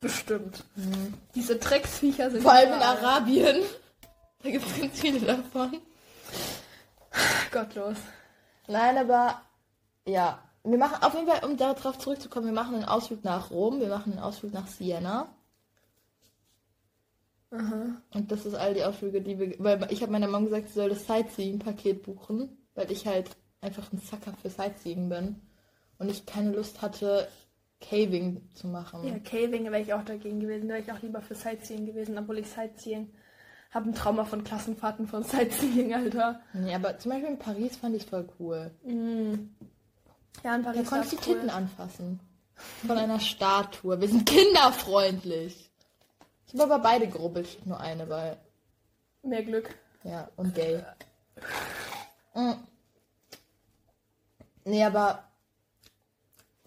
[0.00, 0.64] Bestimmt.
[1.34, 2.82] Diese Drecksviecher sind Vor allem in.
[2.82, 3.62] Arabien.
[4.42, 5.80] Da gibt es ganz viele davon.
[7.50, 7.96] Gottlos.
[8.66, 9.40] Nein, aber
[10.06, 10.38] ja.
[10.64, 13.88] Wir machen auf jeden Fall, um darauf zurückzukommen, wir machen einen Ausflug nach Rom, wir
[13.88, 15.28] machen einen Ausflug nach Siena.
[17.54, 18.02] Aha.
[18.12, 19.54] Und das ist all die Ausflüge, die wir.
[19.58, 23.30] Weil ich habe meiner Mom gesagt, sie soll das Sightseeing-Paket buchen, weil ich halt
[23.60, 25.40] einfach ein Sucker für Sightseeing bin.
[25.98, 27.28] Und ich keine Lust hatte,
[27.80, 29.04] Caving zu machen.
[29.04, 30.68] Ja, Caving wäre ich auch dagegen gewesen.
[30.68, 33.10] Da wäre ich auch lieber für Sightseeing gewesen, obwohl ich Sightseeing
[33.70, 36.40] habe ein Trauma von Klassenfahrten von Sightseeing, Alter.
[36.52, 38.70] Nee, aber zum Beispiel in Paris fand ich voll cool.
[38.84, 39.54] Mhm.
[40.42, 41.34] Ja, in Da Paris konnte ich die cool.
[41.34, 42.20] Titten anfassen.
[42.86, 44.00] Von einer Statue.
[44.00, 45.63] Wir sind kinderfreundlich.
[46.54, 48.36] Ich habe aber beide gerubbelt, nur eine, weil.
[49.24, 49.74] Mehr Glück.
[50.04, 50.84] Ja, und gay.
[52.34, 52.52] Mm.
[54.64, 55.24] Nee, aber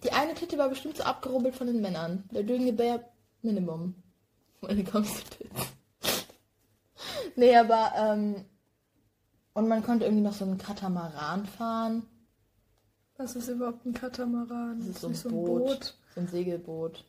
[0.03, 2.25] die eine Titte war bestimmt so abgerubbelt von den Männern.
[2.33, 3.05] Der doing bare
[3.41, 3.95] minimum.
[4.91, 5.73] Comes to tits.
[7.37, 8.43] nee, aber, ähm,
[9.53, 12.05] und man konnte irgendwie noch so einen Katamaran fahren.
[13.15, 14.79] Was ist überhaupt ein Katamaran?
[14.79, 15.95] Das ist so nicht ein Boot.
[16.13, 17.05] So ein Segelboot.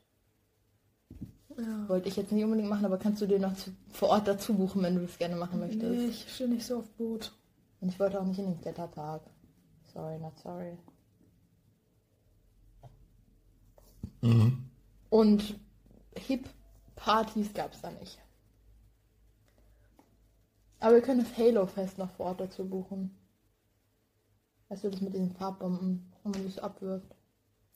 [1.58, 1.88] Ja.
[1.88, 4.54] Wollte ich jetzt nicht unbedingt machen, aber kannst du dir noch zu, vor Ort dazu
[4.54, 5.90] buchen, wenn du das gerne machen möchtest.
[5.90, 7.32] Nee, ich stehe nicht so auf Boot.
[7.80, 9.22] Und ich wollte auch nicht in den Kletterpark.
[9.92, 10.78] Sorry, not sorry.
[15.10, 15.58] Und
[16.16, 18.18] Hip-Partys gab es da nicht.
[20.80, 23.16] Aber wir können das Halo-Fest noch vor Ort dazu buchen.
[24.68, 27.14] Weißt du, das mit den Farbbomben, wo man sich so abwirft.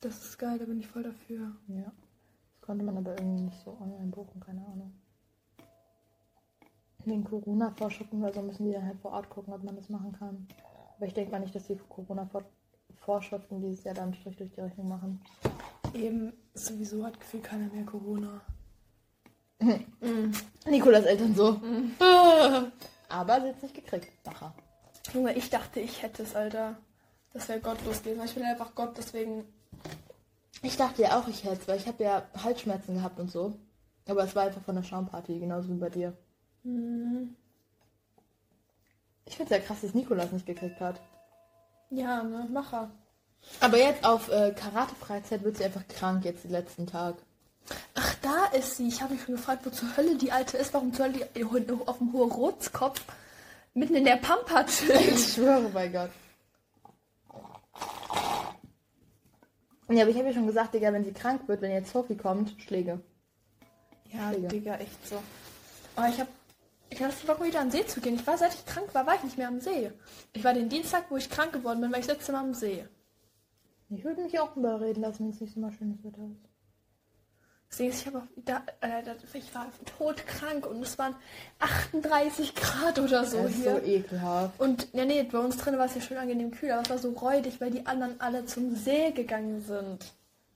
[0.01, 1.57] Das ist geil, da bin ich voll dafür.
[1.69, 1.93] Ja.
[2.63, 4.95] Konnte man aber irgendwie nicht so online buchen, keine Ahnung.
[7.05, 10.13] Wegen Corona-Vorschuppen oder so müssen die dann halt vor Ort gucken, ob man das machen
[10.13, 10.47] kann.
[10.97, 14.61] Aber ich denke mal nicht, dass die Corona-Vorschriften dieses Jahr dann einen Strich durch die
[14.61, 15.21] Rechnung machen.
[15.93, 18.41] Eben, sowieso hat gefühlt keiner mehr Corona.
[20.67, 21.61] Nikolas Eltern so.
[23.09, 24.09] Aber sie hat es nicht gekriegt.
[24.25, 24.55] Nachher.
[25.13, 26.77] Junge, ich dachte, ich hätte es, Alter.
[27.33, 28.25] Das wäre gottlos gewesen.
[28.25, 29.45] Ich bin einfach Gott, deswegen.
[30.61, 33.55] Ich dachte ja auch, ich hätte es, weil ich habe ja Halsschmerzen gehabt und so.
[34.07, 36.13] Aber es war einfach von der Schaumparty, genauso wie bei dir.
[36.65, 37.35] Mhm.
[39.25, 41.01] Ich finde es ja krass, dass Nikolas nicht gekriegt hat.
[41.91, 42.91] Ja, ne, Macher.
[43.61, 47.17] Aber jetzt auf äh, Karate-Freizeit wird sie einfach krank jetzt den letzten Tag.
[47.95, 48.89] Ach, da ist sie.
[48.89, 50.75] Ich habe mich schon gefragt, wo zur Hölle die alte ist.
[50.75, 53.03] Warum zur Hölle die auf dem hohen Rotskopf
[53.75, 55.01] mitten in der Pampa chillt.
[55.01, 56.11] Ich schwöre bei Gott.
[59.93, 62.17] Ja, aber ich habe ja schon gesagt, Digga, wenn sie krank wird, wenn jetzt Sophie
[62.17, 63.01] kommt, Schläge.
[64.13, 64.49] Ja, Digga.
[64.49, 65.17] Digga, echt so.
[65.97, 66.31] Aber ich habe
[66.91, 68.17] ich das Bock, wieder an den See zu gehen.
[68.17, 69.91] Ich war, seit ich krank war, war ich nicht mehr am See.
[70.35, 72.55] Ich war den Dienstag, wo ich krank geworden bin, war ich das letzte Mal am
[72.55, 72.85] See.
[73.89, 76.52] Ich würde mich auch überreden lassen, wenn es nicht so mal schönes Wetter ist.
[77.73, 79.03] Deswegen, ich, hab auch, da, äh,
[79.33, 79.67] ich war
[79.97, 81.17] todkrank und es waren
[81.59, 83.81] 38 Grad oder so das ist hier.
[83.81, 84.61] so ekelhaft.
[84.61, 86.99] Und ja, nee, bei uns drin war es ja schön angenehm kühl, aber es war
[86.99, 90.13] so räudig, weil die anderen alle zum See gegangen sind.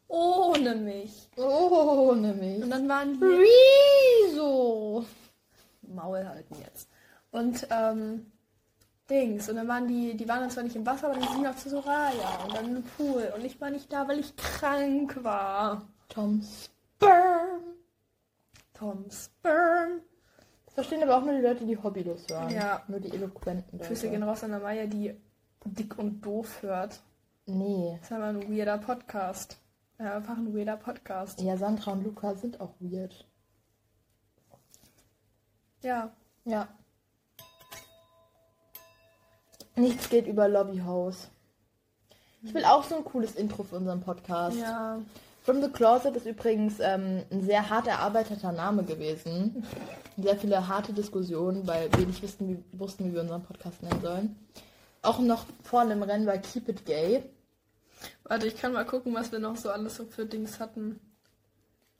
[0.08, 1.30] Ohne mich.
[1.36, 2.62] Ohne mich.
[2.62, 3.20] Und dann waren die
[4.32, 5.06] Wieso?
[5.88, 6.86] Maul halten jetzt.
[7.30, 8.30] Und ähm,
[9.08, 9.48] Dings.
[9.48, 11.56] Und dann waren die, die waren dann zwar nicht im Wasser, aber die sind auch
[11.56, 13.32] zu Soraya und dann im Pool.
[13.34, 15.88] Und ich war nicht da, weil ich krank war.
[16.08, 16.42] Tom
[16.96, 17.60] Sperm.
[18.74, 20.00] Tom Sperm.
[20.66, 22.50] Das verstehen aber auch nur die Leute, die hobbylos hören.
[22.50, 22.82] Ja.
[22.88, 24.08] Nur die eloquenten Leute.
[24.08, 25.14] Gehen raus an der Maya, die
[25.64, 27.00] dick und doof hört.
[27.46, 27.96] Nee.
[28.00, 29.58] Das ist aber ein weirder Podcast.
[29.98, 31.40] Ja, einfach ein weirder Podcast.
[31.40, 33.26] Ja, Sandra und Luca sind auch weird.
[35.82, 36.10] Ja.
[36.44, 36.68] Ja.
[39.76, 41.28] Nichts geht über Lobbyhaus.
[42.42, 44.56] Ich will auch so ein cooles Intro für unseren Podcast.
[44.56, 45.00] Ja.
[45.46, 49.64] From the Closet ist übrigens ähm, ein sehr hart erarbeiteter Name gewesen.
[50.16, 54.00] Sehr viele harte Diskussionen, weil wir nicht wussten, wie, wussten, wie wir unseren Podcast nennen
[54.02, 54.36] sollen.
[55.02, 57.22] Auch noch vorne im Rennen war Keep It Gay.
[58.24, 60.98] Warte, ich kann mal gucken, was wir noch so alles so für Dings hatten.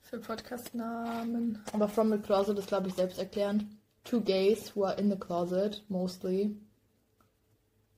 [0.00, 1.62] Für Podcast-Namen.
[1.72, 3.64] Aber From the Closet ist, glaube ich, selbsterklärend.
[4.02, 6.56] Two gays who are in the closet, mostly.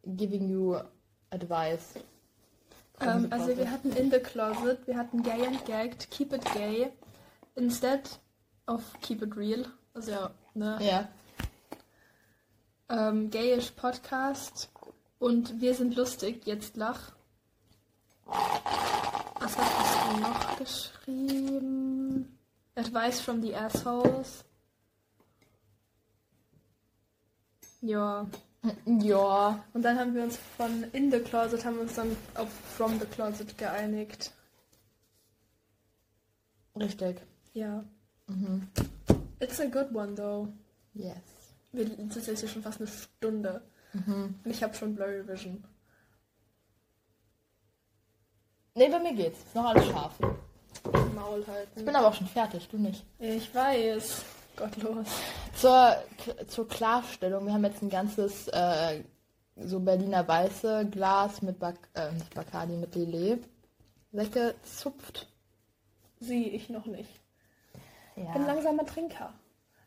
[0.05, 0.77] Giving you
[1.31, 1.95] advice.
[2.99, 6.45] From Ähm, also wir hatten In the Closet, wir hatten Gay and Gagged, Keep It
[6.53, 6.91] Gay,
[7.55, 8.19] instead
[8.67, 9.67] of Keep It Real.
[9.95, 10.79] Also ja, ne?
[10.81, 11.09] Ja.
[12.89, 14.71] Ähm, Gayish Podcast
[15.19, 17.13] und Wir sind lustig, jetzt lach.
[18.27, 22.39] Was hast du noch geschrieben?
[22.75, 24.45] Advice from the Assholes.
[27.81, 28.27] Ja.
[28.87, 29.65] Ja.
[29.73, 32.99] Und dann haben wir uns von In the Closet, haben wir uns dann auf From
[32.99, 34.33] the Closet geeinigt.
[36.77, 37.21] Richtig.
[37.55, 37.85] Ja.
[38.27, 38.69] Mhm.
[39.41, 40.49] It's a good one though.
[40.95, 41.17] Yes.
[41.73, 43.63] Wir sitzen jetzt hier schon fast eine Stunde.
[43.93, 44.35] Mhm.
[44.45, 45.65] Und ich habe schon Blurry Vision.
[48.75, 49.39] Nee, bei mir geht's.
[49.41, 50.19] Ist noch alles scharf.
[51.15, 51.85] Maul Ich halten.
[51.85, 53.05] bin aber auch schon fertig, du nicht.
[53.19, 54.25] Ich weiß.
[54.59, 55.07] Gottlos.
[55.55, 55.97] Zur,
[56.47, 59.03] zur Klarstellung, wir haben jetzt ein ganzes äh,
[59.57, 63.45] so Berliner Weiße Glas mit Bac äh, nicht Bacardi, mit Lillet
[64.13, 65.27] weggezupft.
[66.21, 67.11] Sie, ich noch nicht.
[68.17, 68.33] Ja.
[68.33, 69.33] Bin langsamer Trinker.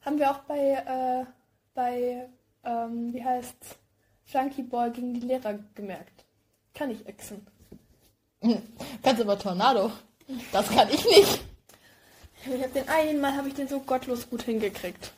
[0.01, 1.26] Haben wir auch bei, äh,
[1.74, 2.30] bei,
[2.63, 3.78] ähm, wie heißt's?
[4.24, 6.24] Flunky Ball gegen die Lehrer gemerkt.
[6.74, 7.45] Kann ich exen.
[9.03, 9.91] Kannst aber Tornado.
[10.53, 11.43] Das kann ich nicht.
[12.45, 15.13] Ich hab den einen Mal habe ich den so gottlos gut hingekriegt.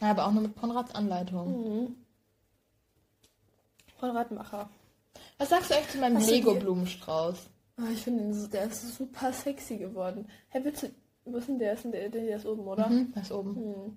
[0.00, 1.84] Ja, aber auch nur mit Konrads Anleitung.
[1.86, 1.96] Mhm.
[3.98, 4.68] Von Radmacher.
[5.38, 7.36] Was sagst du eigentlich zu meinem die- Lego-Blumenstrauß?
[7.76, 10.28] Ah, ich finde, der ist super sexy geworden.
[10.48, 10.90] Hey, willst du,
[11.24, 11.72] wo ist denn der?
[11.74, 12.88] Ist denn der, der ist oben, oder?
[12.88, 13.56] Mhm, da ist oben.
[13.56, 13.96] Hm.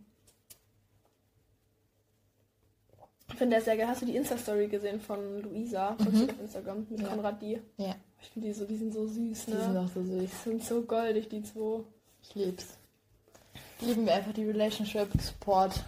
[3.30, 3.88] Ich finde der sehr geil.
[3.88, 5.96] Hast du die Insta-Story gesehen von Luisa?
[6.00, 7.08] Du auf Instagram mit Ja.
[7.10, 7.62] Konrad die?
[7.78, 9.64] Ja, Ich finde die so, die sind so süß, die ne?
[9.64, 10.30] sind auch so süß.
[10.46, 11.84] Die sind so goldig, die zwei.
[12.30, 12.78] Ich lieb's.
[13.80, 15.84] Lieben wir einfach die Relationship Support.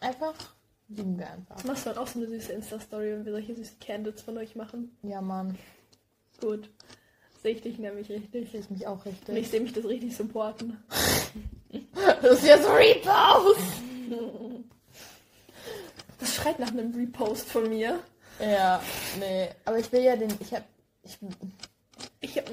[0.00, 0.34] Einfach
[0.88, 1.64] lieben wir einfach.
[1.64, 4.54] Machst du halt auch so eine süße Insta-Story, wenn wir solche süßen Candles von euch
[4.54, 4.96] machen?
[5.02, 5.58] Ja, Mann.
[6.40, 6.70] Gut.
[7.42, 8.54] Sehe ich dich nämlich richtig.
[8.54, 9.50] Ich mich auch Und ich richtig.
[9.50, 10.82] sehe mich das richtig supporten.
[12.22, 13.60] Das ist jetzt Repost!
[16.18, 18.00] Das schreit nach einem Repost von mir.
[18.40, 18.80] Ja,
[19.18, 19.48] nee.
[19.64, 20.32] Aber ich will ja den.
[20.40, 20.64] Ich hab.
[21.02, 21.18] Ich,
[22.20, 22.44] Ich hab,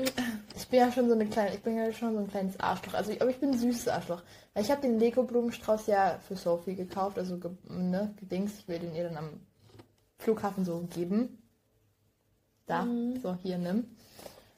[0.56, 1.56] ich bin ja schon so eine kleine.
[1.56, 2.94] Ich bin ja schon so ein kleines Arschloch.
[2.94, 4.22] Also, ich- aber ich bin ein süßes Arschloch.
[4.54, 7.18] Weil ich habe den Lego-Blumenstrauß ja für Sophie gekauft.
[7.18, 8.54] Also, ge, ne, gedings.
[8.60, 9.40] Ich will den ihr dann am
[10.20, 11.42] Flughafen so geben.
[12.66, 12.84] Da.
[12.84, 13.20] Mhm.
[13.22, 13.88] So, hier, nimm.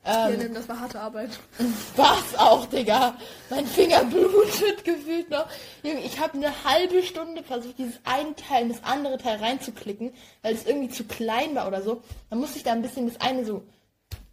[0.04, 1.30] hier, Ähm, nimm, das war harte Arbeit.
[1.96, 3.16] Was auch, Digga.
[3.50, 5.48] Mein Finger blutet gefühlt noch.
[5.84, 10.14] Junge, ich habe eine halbe Stunde versucht, dieses eine Teil in das andere Teil reinzuklicken,
[10.42, 12.02] weil es irgendwie zu klein war oder so.
[12.30, 13.64] Dann musste ich da ein bisschen das eine so,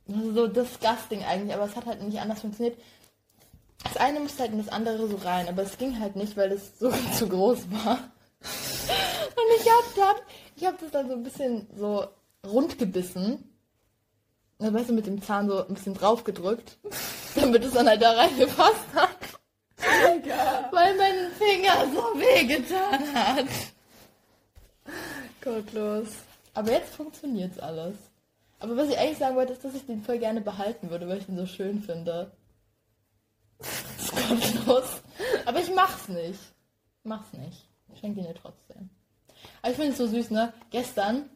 [0.06, 2.78] so disgusting eigentlich, aber es hat halt nicht anders funktioniert.
[3.84, 6.52] Das eine musste halt in das andere so rein, aber es ging halt nicht, weil
[6.52, 7.98] es so zu groß war.
[8.42, 10.22] Und ich hab dann,
[10.56, 12.06] ich hab das dann so ein bisschen so
[12.46, 13.48] rund gebissen.
[14.58, 16.78] Na, weißt du, mit dem Zahn so ein bisschen drauf gedrückt,
[17.34, 19.18] damit es dann halt da reingepasst hat.
[20.70, 23.46] Weil mein Finger so wehgetan hat.
[25.42, 26.08] Gottlos.
[26.54, 27.96] Aber jetzt funktioniert's alles.
[28.62, 31.18] Aber was ich eigentlich sagen wollte, ist, dass ich den voll gerne behalten würde, weil
[31.18, 32.30] ich den so schön finde.
[33.58, 35.02] Das ist gottlos.
[35.44, 36.38] Aber ich mach's nicht.
[37.02, 37.68] Mach's nicht.
[37.92, 38.88] Ich schenke ihn dir trotzdem.
[39.62, 40.52] Aber ich finde es so süß, ne?
[40.70, 41.28] Gestern,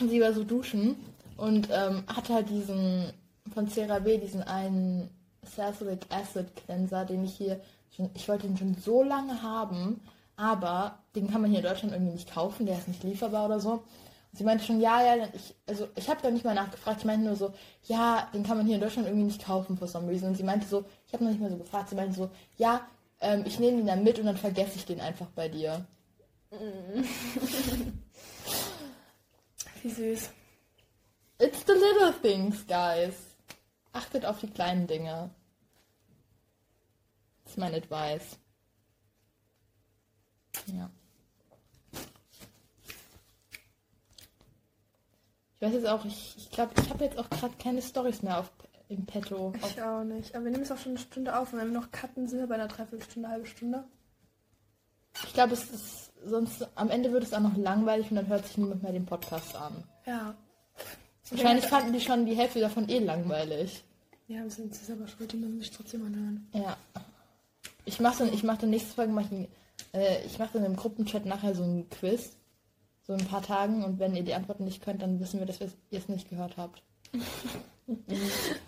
[0.00, 0.96] sie war so duschen
[1.36, 3.12] und ähm, hatte halt diesen
[3.54, 5.08] von CeraVe, diesen einen
[5.44, 7.60] Salicylic Acid Cleanser, den ich hier
[7.94, 10.00] schon, ich wollte ihn schon so lange haben,
[10.34, 13.60] aber den kann man hier in Deutschland irgendwie nicht kaufen, der ist nicht lieferbar oder
[13.60, 13.84] so.
[14.36, 17.24] Sie meinte schon, ja, ja, ich, also ich habe da nicht mal nachgefragt, ich meinte
[17.24, 20.28] nur so, ja, den kann man hier in Deutschland irgendwie nicht kaufen for some reason.
[20.28, 22.86] Und sie meinte so, ich habe noch nicht mal so gefragt, sie meinte so, ja,
[23.20, 25.86] ähm, ich nehme ihn dann mit und dann vergesse ich den einfach bei dir.
[29.82, 30.30] Wie süß.
[31.38, 33.14] It's the little things, guys.
[33.92, 35.30] Achtet auf die kleinen Dinge.
[37.44, 38.38] Das ist mein Advice.
[40.66, 40.90] Ja.
[45.56, 48.38] Ich weiß jetzt auch, ich ich, glaube, ich habe jetzt auch gerade keine Stories mehr
[48.40, 48.50] auf,
[48.88, 49.48] im Petto.
[49.48, 50.34] Auf, Ich auch nicht.
[50.34, 52.40] Aber wir nehmen es auch schon eine Stunde auf und wenn wir noch cutten, sind
[52.40, 53.84] wir bei einer Dreiviertelstunde, halbe Stunde.
[55.24, 58.46] ich glaube, es ist sonst am Ende wird es auch noch langweilig und dann hört
[58.46, 59.84] sich niemand mehr den Podcast an.
[60.06, 60.34] Ja.
[61.30, 63.82] Wahrscheinlich fanden die schon die Hälfte davon eh langweilig.
[64.28, 66.48] Ja, wir sind selber schuld, die müssen sich trotzdem anhören.
[66.52, 66.76] Ja.
[67.84, 69.48] Ich mache dann, ich mache dann nächste Folge, mach ich,
[69.92, 72.36] äh, ich mache dann im Gruppenchat nachher so ein Quiz.
[73.06, 75.46] So in ein paar Tagen und wenn ihr die Antworten nicht könnt, dann wissen wir,
[75.46, 76.82] dass ihr es nicht gehört habt.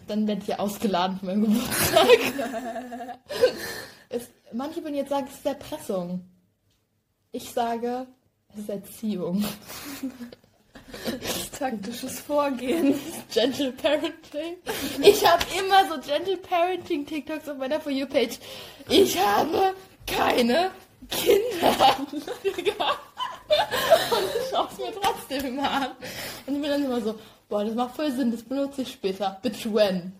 [0.06, 2.08] dann werdet ihr ausgeladen für meinen Geburtstag.
[4.08, 6.24] es, manche würden jetzt sagen, es ist Erpressung.
[7.32, 8.06] Ich sage,
[8.52, 9.44] es ist Erziehung.
[11.58, 12.94] Taktisches Vorgehen.
[13.32, 14.56] Gentle Parenting.
[15.02, 18.38] Ich habe immer so Gentle Parenting TikToks auf meiner For You Page.
[18.88, 19.74] Ich habe
[20.06, 20.70] keine
[21.10, 21.96] Kinder.
[24.10, 25.90] Und ich schaue es mir trotzdem immer an.
[26.46, 27.14] Und ich bin dann immer so,
[27.48, 29.38] boah, das macht voll Sinn, das benutze ich später.
[29.42, 30.12] Bitch, when?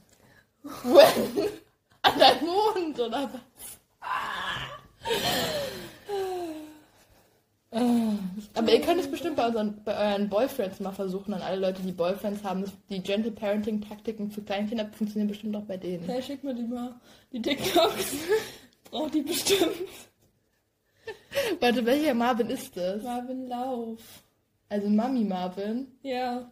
[0.62, 1.48] When?
[2.02, 3.40] An deinem Mond oder was?
[8.54, 11.82] Aber ihr könnt es bestimmt bei, unseren, bei euren Boyfriends mal versuchen, an alle Leute,
[11.82, 12.64] die Boyfriends haben.
[12.88, 16.04] Die Gentle Parenting Taktiken für Kleinkinder funktionieren bestimmt auch bei denen.
[16.04, 16.94] Hey, schick mir die mal.
[17.32, 18.16] Die TikToks.
[18.90, 19.72] Braucht die bestimmt.
[21.60, 23.02] Warte, welcher Marvin ist das?
[23.02, 24.00] Marvin Lauf.
[24.68, 25.88] Also Mami Marvin.
[26.02, 26.50] Ja.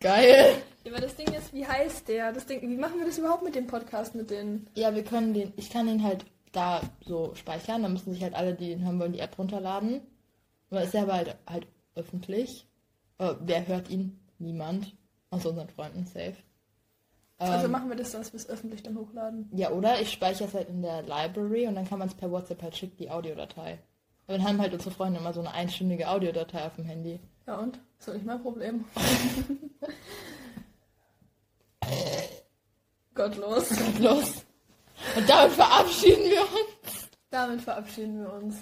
[0.00, 0.56] Geil.
[0.84, 2.32] Ja, aber das Ding ist, wie heißt der?
[2.32, 4.66] Das Ding, wie machen wir das überhaupt mit dem Podcast mit den?
[4.74, 7.82] Ja, wir können den, ich kann den halt da so speichern.
[7.82, 10.00] Dann müssen sich halt alle, die den hören wollen, die App runterladen.
[10.70, 12.66] Dann ist er aber halt, halt öffentlich.
[13.18, 14.18] Äh, wer hört ihn?
[14.38, 14.94] Niemand.
[15.30, 16.36] Außer unseren Freunden, safe.
[17.38, 19.48] Also Ähm, machen wir das, dass wir es öffentlich dann hochladen.
[19.52, 20.00] Ja, oder?
[20.00, 22.76] Ich speichere es halt in der Library und dann kann man es per WhatsApp halt
[22.76, 23.78] schicken, die Audiodatei.
[24.28, 27.18] Aber dann haben halt unsere Freunde immer so eine einstündige Audiodatei auf dem Handy.
[27.46, 27.80] Ja und?
[27.98, 28.84] Ist doch nicht mein Problem.
[33.14, 33.70] Gottlos.
[33.98, 34.44] Los.
[35.16, 37.08] Und damit verabschieden wir uns.
[37.30, 38.56] Damit verabschieden wir uns.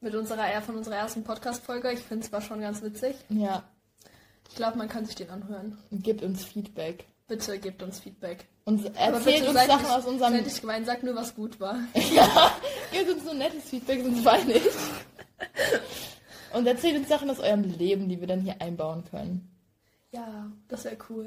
[0.00, 1.92] Mit unserer von unserer ersten Podcast-Folge.
[1.92, 3.16] Ich finde es war schon ganz witzig.
[3.28, 3.64] Ja,
[4.48, 5.76] Ich glaube, man kann sich den anhören.
[5.90, 7.06] und gebt uns Feedback.
[7.28, 8.46] Bitte gebt uns Feedback.
[8.64, 10.32] Und erzählt uns Sachen aus unserem...
[10.32, 11.78] Seid nicht gemein, sagt nur, was gut war.
[12.14, 12.52] Ja,
[12.92, 14.62] gebt uns nur nettes Feedback, sonst weine ich.
[16.54, 19.50] Und erzählt uns Sachen aus eurem Leben, die wir dann hier einbauen können.
[20.12, 21.24] Ja, das wäre cool.